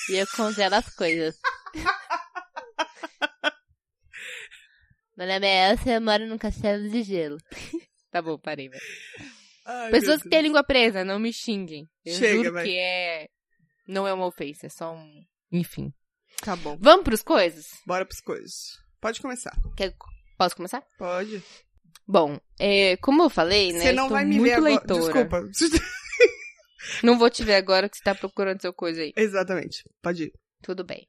[0.09, 1.37] E eu congelo as coisas.
[5.17, 7.39] meu nome é Elsa e eu moro num castelo de gelo.
[8.11, 8.83] tá bom, parei, velho.
[9.65, 11.89] Ai, Pessoas que têm língua presa, não me xinguem.
[12.05, 12.65] Eu Chega, juro vai.
[12.65, 13.29] que é...
[13.89, 15.25] Não é uma ofensa, é só um...
[15.51, 15.93] Enfim.
[16.43, 16.77] Tá bom.
[16.81, 17.67] Vamos pros coisas?
[17.87, 18.53] Bora pras coisas.
[19.01, 19.53] Pode começar.
[19.77, 19.95] Quer...
[20.39, 20.83] Posso começar?
[20.99, 21.43] Pode.
[22.07, 23.81] Bom, é, como eu falei, né?
[23.81, 24.71] Você não estou vai me muito ver agora.
[24.71, 25.49] leitora.
[25.51, 25.83] Desculpa.
[27.03, 29.13] Não vou te ver agora que você tá procurando seu coisa aí.
[29.17, 29.83] Exatamente.
[30.03, 30.33] Pode ir.
[30.63, 31.07] Tudo bem.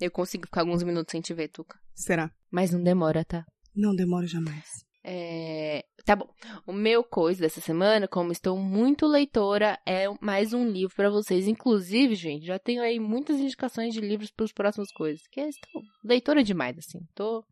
[0.00, 1.78] Eu consigo ficar alguns minutos sem te ver, Tuca.
[1.94, 2.30] Será?
[2.50, 3.44] Mas não demora, tá?
[3.74, 4.64] Não demora jamais.
[5.04, 5.84] É...
[6.04, 6.28] Tá bom.
[6.66, 11.46] O meu coisa dessa semana, como estou muito leitora, é mais um livro pra vocês.
[11.46, 15.22] Inclusive, gente, já tenho aí muitas indicações de livros pros próximos coisas.
[15.30, 17.00] Que estou leitora demais, assim.
[17.14, 17.44] Tô...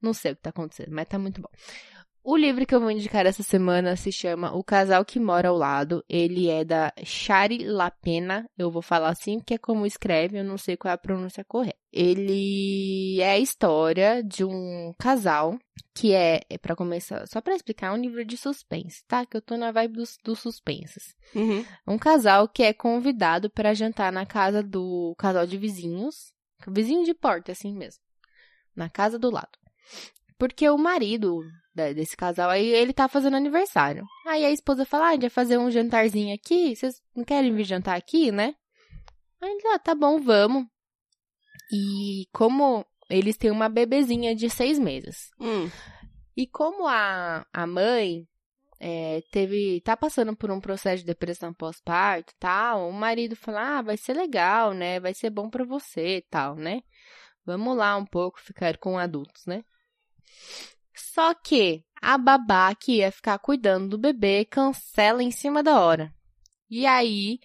[0.00, 1.48] Não sei o que tá acontecendo, mas tá muito bom.
[2.28, 5.56] O livro que eu vou indicar essa semana se chama O Casal que Mora ao
[5.56, 6.04] Lado.
[6.08, 8.50] Ele é da Shari Lapena.
[8.58, 11.44] Eu vou falar assim, porque é como escreve, eu não sei qual é a pronúncia
[11.44, 11.78] correta.
[11.92, 15.56] Ele é a história de um casal
[15.94, 19.24] que é, é para começar, só pra explicar, é um livro de suspense, tá?
[19.24, 21.14] Que eu tô na vibe dos, dos suspenses.
[21.32, 21.64] Uhum.
[21.86, 26.32] Um casal que é convidado para jantar na casa do casal de vizinhos,
[26.66, 28.02] vizinho de porta, assim mesmo,
[28.74, 29.56] na casa do lado.
[30.36, 31.40] Porque o marido
[31.76, 34.04] desse casal aí, ele tá fazendo aniversário.
[34.26, 37.54] Aí a esposa fala, ah, a gente vai fazer um jantarzinho aqui, vocês não querem
[37.54, 38.54] vir jantar aqui, né?
[39.40, 40.66] Aí ele, ah, tá bom, vamos.
[41.72, 45.30] E como eles têm uma bebezinha de seis meses.
[45.40, 45.70] Hum.
[46.36, 48.26] E como a, a mãe
[48.78, 53.82] é, teve tá passando por um processo de depressão pós-parto tal, o marido fala, ah,
[53.82, 55.00] vai ser legal, né?
[55.00, 56.82] Vai ser bom pra você e tal, né?
[57.44, 59.64] Vamos lá um pouco ficar com adultos, né?
[60.96, 66.12] Só que a babá que ia ficar cuidando do bebê cancela em cima da hora.
[66.70, 67.38] E aí,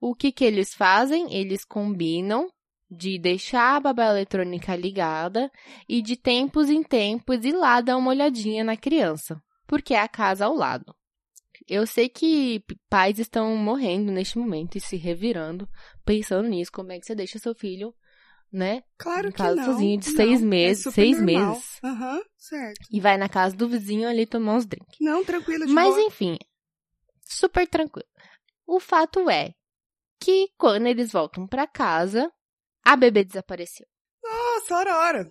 [0.00, 1.32] o que que eles fazem?
[1.34, 2.48] Eles combinam
[2.90, 5.50] de deixar a babá eletrônica ligada
[5.88, 10.08] e de tempos em tempos ir lá dar uma olhadinha na criança, porque é a
[10.08, 10.94] casa ao lado.
[11.66, 15.68] Eu sei que pais estão morrendo neste momento e se revirando,
[16.04, 17.94] pensando nisso, como é que você deixa seu filho,
[18.52, 18.82] né?
[18.98, 19.64] Claro Em que casa não.
[19.64, 21.50] sozinho de Não, seis é meses, super seis normal.
[21.52, 21.78] meses.
[21.84, 22.80] Aham, certo.
[22.90, 24.96] E vai na casa do vizinho ali tomar uns drinks.
[25.00, 26.06] Não, tranquilo, de Mas boa.
[26.06, 26.38] enfim,
[27.24, 28.08] super tranquilo.
[28.66, 29.52] O fato é
[30.20, 32.30] que quando eles voltam pra casa,
[32.84, 33.86] a bebê desapareceu.
[34.22, 35.30] Nossa, ora, ora.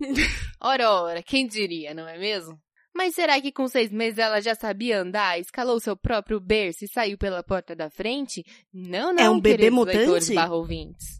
[0.60, 2.56] Ora, ora, quem diria, não é mesmo?
[2.94, 6.88] Mas será que com seis meses ela já sabia andar, escalou seu próprio berço e
[6.88, 8.44] saiu pela porta da frente?
[8.72, 9.98] Não, não, É um bebê mutante?
[9.98, 11.17] leitores barra ouvintes.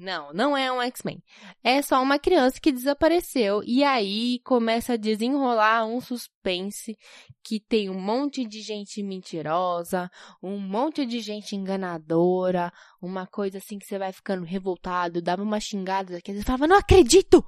[0.00, 1.22] Não, não é um X-Men.
[1.62, 3.62] É só uma criança que desapareceu.
[3.66, 6.96] E aí começa a desenrolar um suspense
[7.44, 10.10] que tem um monte de gente mentirosa,
[10.42, 15.60] um monte de gente enganadora, uma coisa assim que você vai ficando revoltado, dava uma
[15.60, 17.44] xingada daqui, você falava, não acredito!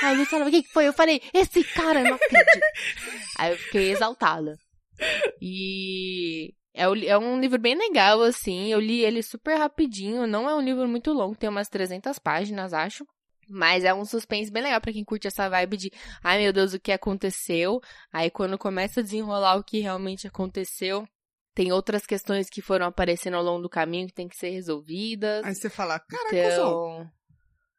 [0.00, 0.86] Aí você falava, o que foi?
[0.86, 2.66] Eu falei, esse cara, não acredito.
[3.36, 4.56] aí eu fiquei exaltada.
[5.42, 8.70] E é, é um livro bem legal, assim.
[8.70, 10.26] Eu li ele super rapidinho.
[10.26, 13.06] Não é um livro muito longo, tem umas 300 páginas, acho.
[13.48, 16.74] Mas é um suspense bem legal pra quem curte essa vibe de, ai meu Deus,
[16.74, 17.80] o que aconteceu?
[18.12, 21.06] Aí quando começa a desenrolar o que realmente aconteceu,
[21.54, 25.44] tem outras questões que foram aparecendo ao longo do caminho que tem que ser resolvidas.
[25.44, 26.36] Aí você fala, caraca.
[26.36, 27.08] Então,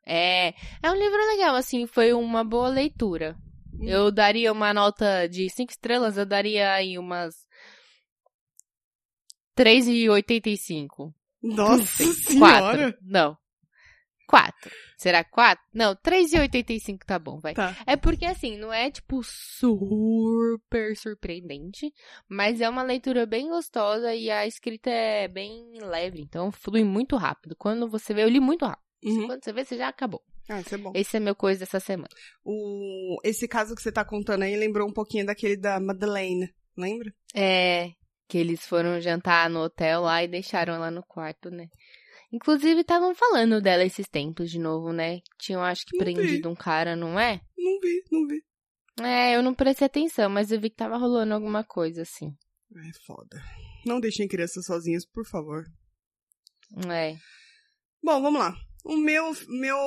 [0.06, 3.36] é, é um livro legal, assim, foi uma boa leitura.
[3.74, 3.84] Hum.
[3.84, 7.47] Eu daria uma nota de 5 estrelas, eu daria aí umas
[9.58, 11.14] 3,85.
[11.42, 12.78] Nossa Sim, senhora.
[12.92, 12.98] Quatro.
[13.02, 13.38] Não.
[14.28, 14.72] Quatro.
[14.98, 15.64] Será quatro?
[15.74, 17.54] Não, 3,85 tá bom, vai.
[17.54, 17.76] Tá.
[17.86, 21.94] É porque, assim, não é, tipo, super surpreendente,
[22.28, 27.16] mas é uma leitura bem gostosa e a escrita é bem leve, então flui muito
[27.16, 27.56] rápido.
[27.56, 28.84] Quando você vê, eu li muito rápido.
[29.04, 29.28] Uhum.
[29.28, 30.22] Quando você vê, você já acabou.
[30.50, 30.92] Ah, isso é bom.
[30.96, 32.10] Esse é meu coisa dessa semana.
[32.44, 33.20] O...
[33.24, 37.14] Esse caso que você tá contando aí lembrou um pouquinho daquele da Madeleine, lembra?
[37.36, 37.92] É,
[38.28, 41.70] que eles foram jantar no hotel lá e deixaram ela no quarto, né?
[42.32, 45.22] Inclusive, estavam falando dela esses tempos de novo, né?
[45.40, 46.14] Tinham, acho que, Não vi.
[46.14, 47.40] prendido um cara, não é?
[47.58, 48.44] Não vi, não vi.
[49.02, 52.36] É, eu não prestei atenção, mas eu vi que tava rolando alguma coisa, assim.
[52.76, 53.42] É foda.
[53.86, 55.64] Não deixem crianças sozinhas, por favor.
[56.92, 57.16] É.
[58.04, 58.54] Bom, vamos lá.
[58.84, 59.78] O meu, meu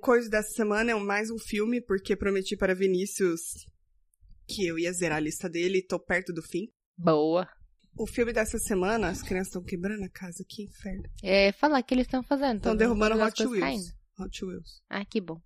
[0.00, 3.40] coisa dessa semana é mais um filme, porque prometi para Vinícius
[4.46, 6.68] que eu ia zerar a lista dele e tô perto do fim.
[6.96, 7.48] Boa.
[7.96, 11.02] O filme dessa semana, as crianças estão quebrando a casa, que inferno.
[11.22, 12.56] É, falar que eles estão fazendo.
[12.56, 13.60] Estão tão derrubando Hot Wheels.
[13.60, 13.84] caindo.
[14.18, 14.82] Hot Wheels.
[14.88, 15.40] Ah, que bom.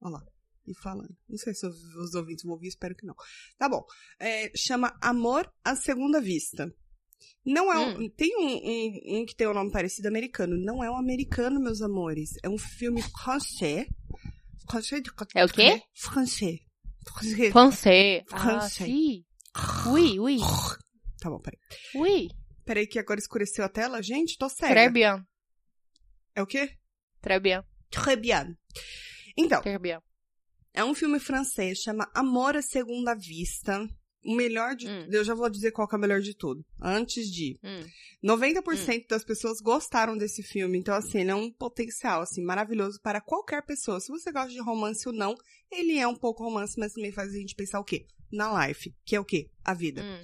[0.00, 0.24] Olha lá.
[0.66, 1.16] E falando.
[1.28, 3.14] Não sei se os ouvintes vão ouvir, espero que não.
[3.58, 3.82] Tá bom.
[4.18, 6.72] É, chama Amor à Segunda Vista.
[7.44, 8.10] Não é um, Hum.
[8.10, 10.56] Tem um, um, um que tem um nome parecido americano.
[10.56, 12.30] Não é um americano, meus amores.
[12.42, 13.86] É um filme francês.
[14.70, 15.82] Francês de É o quê?
[15.94, 16.60] Francês.
[17.06, 17.52] Francês.
[17.52, 18.24] Francês.
[18.30, 19.24] Ah, sim.
[19.88, 20.38] Oui, oui.
[21.20, 21.58] Tá bom, peraí.
[21.94, 22.28] Oui.
[22.64, 24.02] Peraí que agora escureceu a tela.
[24.02, 24.72] Gente, tô cega.
[24.72, 25.24] Très bien.
[26.34, 26.70] É o quê?
[27.20, 27.62] Très bien.
[27.90, 28.56] Très bien.
[29.36, 30.00] Então, Très bien.
[30.72, 33.86] É um filme francês, chama Amor à Segunda Vista.
[34.24, 34.86] O melhor de.
[34.86, 35.08] Hum.
[35.10, 36.62] Eu já vou dizer qual que é o melhor de tudo.
[36.80, 37.58] Antes de.
[37.64, 37.84] Hum.
[38.22, 40.78] 90% das pessoas gostaram desse filme.
[40.78, 43.98] Então, assim, ele é um potencial, assim, maravilhoso para qualquer pessoa.
[43.98, 45.34] Se você gosta de romance ou não,
[45.72, 48.06] ele é um pouco romance, mas também faz a gente pensar o quê?
[48.30, 48.94] Na life.
[49.04, 49.50] Que é o quê?
[49.64, 50.02] A vida.
[50.02, 50.22] Hum.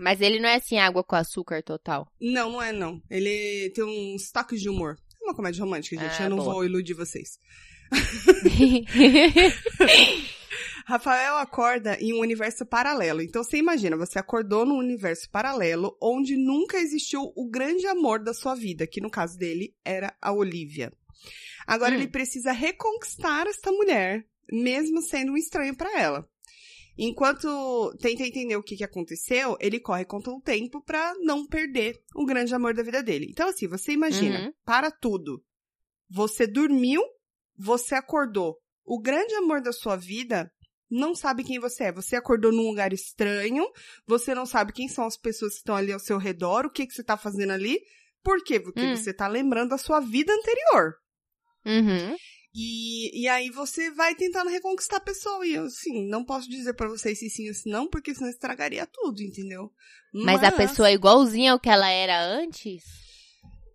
[0.00, 2.10] Mas ele não é assim água com açúcar total.
[2.18, 3.02] Não, não é não.
[3.10, 4.96] Ele tem uns toques de humor.
[5.20, 6.22] É uma comédia romântica, gente.
[6.22, 6.54] Ah, eu não boa.
[6.54, 7.38] vou iludir vocês.
[10.86, 13.20] Rafael acorda em um universo paralelo.
[13.20, 18.32] Então você imagina, você acordou num universo paralelo onde nunca existiu o grande amor da
[18.32, 20.90] sua vida, que no caso dele era a Olivia.
[21.66, 21.96] Agora Hum.
[21.96, 26.26] ele precisa reconquistar esta mulher, mesmo sendo um estranho para ela.
[27.02, 31.98] Enquanto tenta entender o que, que aconteceu, ele corre contra o tempo para não perder
[32.14, 33.26] o grande amor da vida dele.
[33.30, 34.52] Então assim, você imagina, Uhum.
[34.64, 35.42] para tudo.
[36.10, 37.02] Você dormiu,
[37.56, 38.56] você acordou.
[38.84, 40.50] O grande amor da sua vida
[40.90, 41.92] não sabe quem você é.
[41.92, 43.64] Você acordou num lugar estranho,
[44.06, 46.86] você não sabe quem são as pessoas que estão ali ao seu redor, o que,
[46.86, 47.78] que você tá fazendo ali.
[48.22, 48.60] Por quê?
[48.60, 48.94] Porque Hum.
[48.96, 50.94] você tá lembrando da sua vida anterior.
[51.64, 52.16] uhum.
[52.54, 55.46] E, e aí você vai tentando reconquistar a pessoa.
[55.46, 58.28] E eu, assim, não posso dizer pra vocês se sim ou se não, porque senão
[58.30, 59.70] estragaria tudo, entendeu?
[60.12, 62.82] Mas a pessoa é igualzinha ao que ela era antes?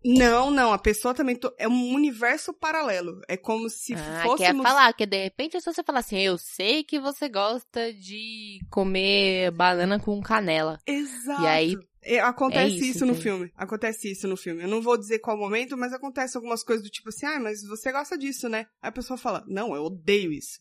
[0.08, 3.22] Não, não, a pessoa também to- é um universo paralelo.
[3.28, 4.44] É como se ah, fosse.
[4.44, 7.92] quer falar, que de repente é só você falar assim, eu sei que você gosta
[7.92, 10.80] de comer banana com canela.
[10.86, 11.42] Exato.
[11.42, 11.76] E aí,
[12.20, 13.52] acontece é isso, isso, no filme.
[13.56, 14.62] Acontece isso no filme.
[14.64, 17.64] Eu não vou dizer qual momento, mas acontece algumas coisas do tipo assim, ah, mas
[17.64, 18.68] você gosta disso, né?
[18.82, 20.60] Aí a pessoa fala, não, eu odeio isso.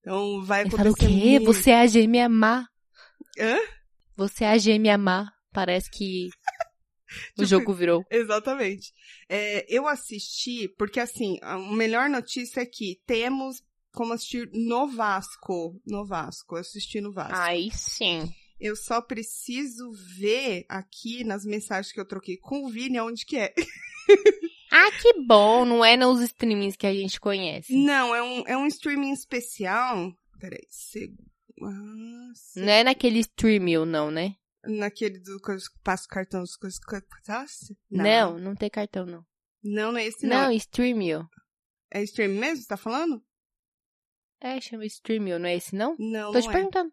[0.00, 0.76] Então vai acontecer.
[0.76, 1.08] fala o quê?
[1.38, 1.44] muito.
[1.44, 2.66] Você é a gêmea má.
[3.38, 3.58] Hã?
[4.16, 5.30] Você é a gêmea má.
[5.52, 6.28] Parece que
[7.36, 8.04] o Tipo, jogo virou.
[8.10, 8.92] Exatamente.
[9.28, 13.62] É, eu assisti, porque assim, a melhor notícia é que temos
[13.92, 15.80] como assistir no Vasco.
[15.86, 17.36] No Vasco, eu assisti no Vasco.
[17.36, 18.32] Aí sim.
[18.60, 23.36] Eu só preciso ver aqui nas mensagens que eu troquei com o Vini onde que
[23.38, 23.54] é.
[24.70, 25.64] Ah, que bom.
[25.64, 27.74] Não é nos streamings que a gente conhece.
[27.74, 30.12] Não, é um, é um streaming especial.
[30.38, 31.14] Peraí, seg...
[31.62, 34.34] ah, se- Não é naquele streaming, não, né?
[34.66, 37.78] naquele do coisa que passa o cartão das coisas que passasse?
[37.90, 39.24] Não, não tem cartão, não.
[39.62, 40.52] Não, não é esse Não, não.
[40.52, 41.26] streaming.
[41.90, 43.22] É stream mesmo, você tá falando?
[44.40, 45.96] É, chama Streamio, não é esse não?
[45.98, 46.52] Não, Tô não te é.
[46.52, 46.92] perguntando.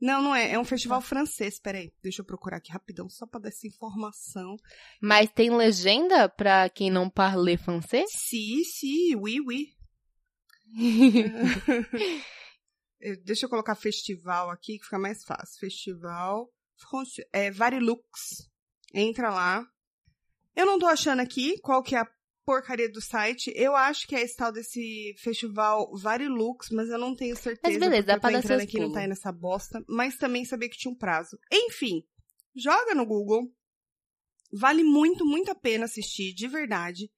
[0.00, 0.52] Não, não é.
[0.52, 1.58] É um festival francês.
[1.60, 4.56] Peraí, deixa eu procurar aqui rapidão, só pra dar essa informação.
[5.00, 8.10] Mas tem legenda pra quem não parle francês?
[8.12, 9.68] Si, si, oui, oui.
[13.00, 15.58] Eh, Deixa eu colocar festival aqui, que fica mais fácil.
[15.60, 18.48] Festival France- é Varilux.
[18.94, 19.66] Entra lá.
[20.56, 22.08] Eu não tô achando aqui qual que é a
[22.44, 23.52] porcaria do site.
[23.54, 27.78] Eu acho que é esse tal desse festival Varilux, mas eu não tenho certeza.
[27.78, 29.82] beleza, porque dá pra dar entrando aqui não tá aí nessa bosta.
[29.88, 31.38] Mas também sabia que tinha um prazo.
[31.52, 32.02] Enfim,
[32.54, 33.50] joga no Google.
[34.52, 37.10] Vale muito, muito a pena assistir, de verdade.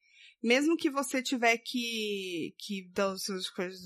[0.47, 3.82] Mesmo que você tiver que, que dar os seus coisas,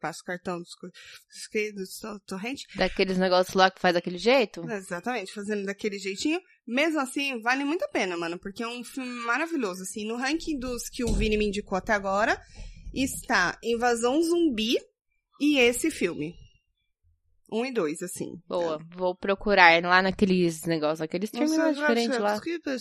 [0.00, 4.60] passa o cartão dos, dos, dos to- torrente, Daqueles negócios lá que faz daquele jeito?
[4.70, 9.10] exatamente, fazendo daquele jeitinho, mesmo assim, vale muito a pena, mano, porque é um filme
[9.24, 12.40] maravilhoso, assim, no ranking dos que o Vini me indicou até agora,
[12.94, 14.76] está Invasão Zumbi
[15.40, 16.34] e esse filme.
[17.50, 18.32] Um e dois, assim.
[18.46, 22.34] Boa, vou procurar lá naqueles negócios, aqueles streaming lá diferente lá.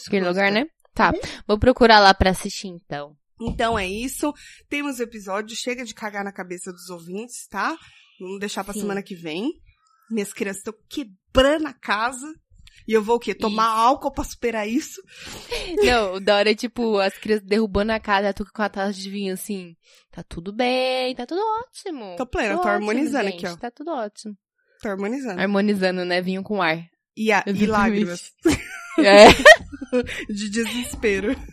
[0.08, 0.66] Aquele lugar, né?
[0.96, 1.14] Tá,
[1.46, 3.16] vou procurar lá pra assistir então.
[3.40, 4.34] Então é isso.
[4.70, 5.56] Temos episódio.
[5.56, 7.78] Chega de cagar na cabeça dos ouvintes, tá?
[8.20, 8.80] Vamos deixar pra Sim.
[8.82, 9.52] semana que vem.
[10.10, 12.26] Minhas crianças estão quebrando a casa.
[12.88, 13.34] E eu vou o quê?
[13.34, 15.02] Tomar álcool pra superar isso?
[15.84, 19.10] Não, da hora é tipo, as crianças derrubando a casa, tu com a taça de
[19.10, 19.76] vinho assim.
[20.12, 22.16] Tá tudo bem, tá tudo ótimo.
[22.16, 23.58] Tô plena, Tudo tô ótimo, harmonizando gente, aqui, ó.
[23.58, 24.36] Tá tudo ótimo.
[24.82, 25.42] Tô harmonizando.
[25.42, 26.22] Harmonizando, né?
[26.22, 26.86] Vinho com ar.
[27.18, 28.32] E, a, e lágrimas
[29.00, 29.26] É.
[30.30, 31.36] de desespero.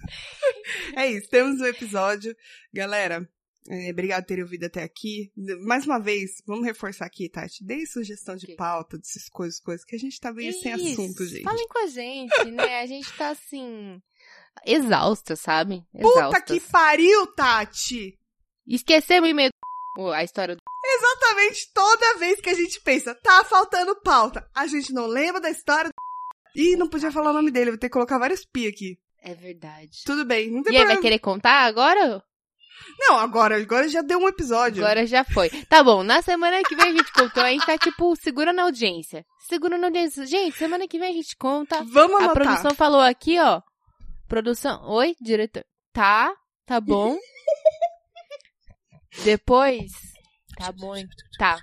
[0.95, 2.37] É isso, temos um episódio.
[2.73, 3.29] Galera,
[3.69, 5.33] é, obrigado por terem ouvido até aqui.
[5.65, 7.65] Mais uma vez, vamos reforçar aqui, Tati.
[7.65, 11.01] Dê sugestão de pauta, dessas coisas, coisas, que a gente tá meio sem Isso.
[11.01, 11.45] assunto, gente.
[11.45, 12.81] Falem com a gente, né?
[12.81, 14.01] A gente tá assim.
[14.67, 15.85] Exausta, sabe?
[15.93, 16.45] Puta Exaustas.
[16.45, 18.19] que pariu, Tati!
[18.67, 19.51] Esquecemos o e-mail
[19.97, 20.11] do...
[20.11, 20.63] a história do.
[20.85, 25.51] Exatamente toda vez que a gente pensa, tá faltando pauta, a gente não lembra da
[25.51, 25.95] história do...
[26.55, 28.99] Ih, não podia falar o nome dele, vou ter que colocar vários pi aqui.
[29.23, 29.91] É verdade.
[30.05, 31.03] Tudo bem, não tem E aí, vai problema.
[31.03, 32.23] querer contar agora?
[32.99, 34.85] Não, agora, agora já deu um episódio.
[34.85, 35.49] Agora já foi.
[35.67, 38.65] Tá bom, na semana que vem a gente contou, a gente tá tipo, segura na
[38.65, 39.25] audiência.
[39.49, 40.27] Segura na audiência.
[40.27, 41.83] Gente, semana que vem a gente conta.
[41.85, 42.33] Vamos A anotar.
[42.35, 43.61] produção falou aqui, ó.
[44.27, 44.83] Produção.
[44.91, 45.65] Oi, diretor.
[45.93, 46.33] Tá,
[46.67, 47.17] tá bom.
[49.25, 49.91] Depois.
[50.57, 50.95] Tá bom.
[51.39, 51.59] Tá.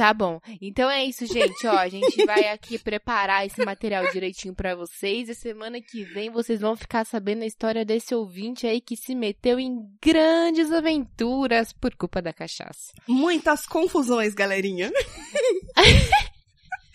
[0.00, 0.40] Tá bom.
[0.62, 1.66] Então é isso, gente.
[1.66, 5.28] Ó, a gente vai aqui preparar esse material direitinho pra vocês.
[5.28, 9.14] E semana que vem vocês vão ficar sabendo a história desse ouvinte aí que se
[9.14, 12.94] meteu em grandes aventuras por culpa da cachaça.
[13.06, 14.90] Muitas confusões, galerinha.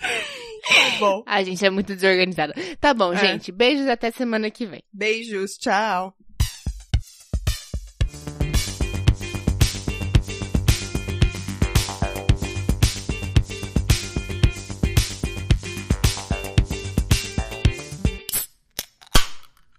[0.01, 1.23] tá bom.
[1.27, 2.55] A gente é muito desorganizada.
[2.81, 3.17] Tá bom, É.
[3.17, 3.51] gente.
[3.51, 4.81] Beijos até semana que vem.
[4.91, 6.11] Beijos, tchau.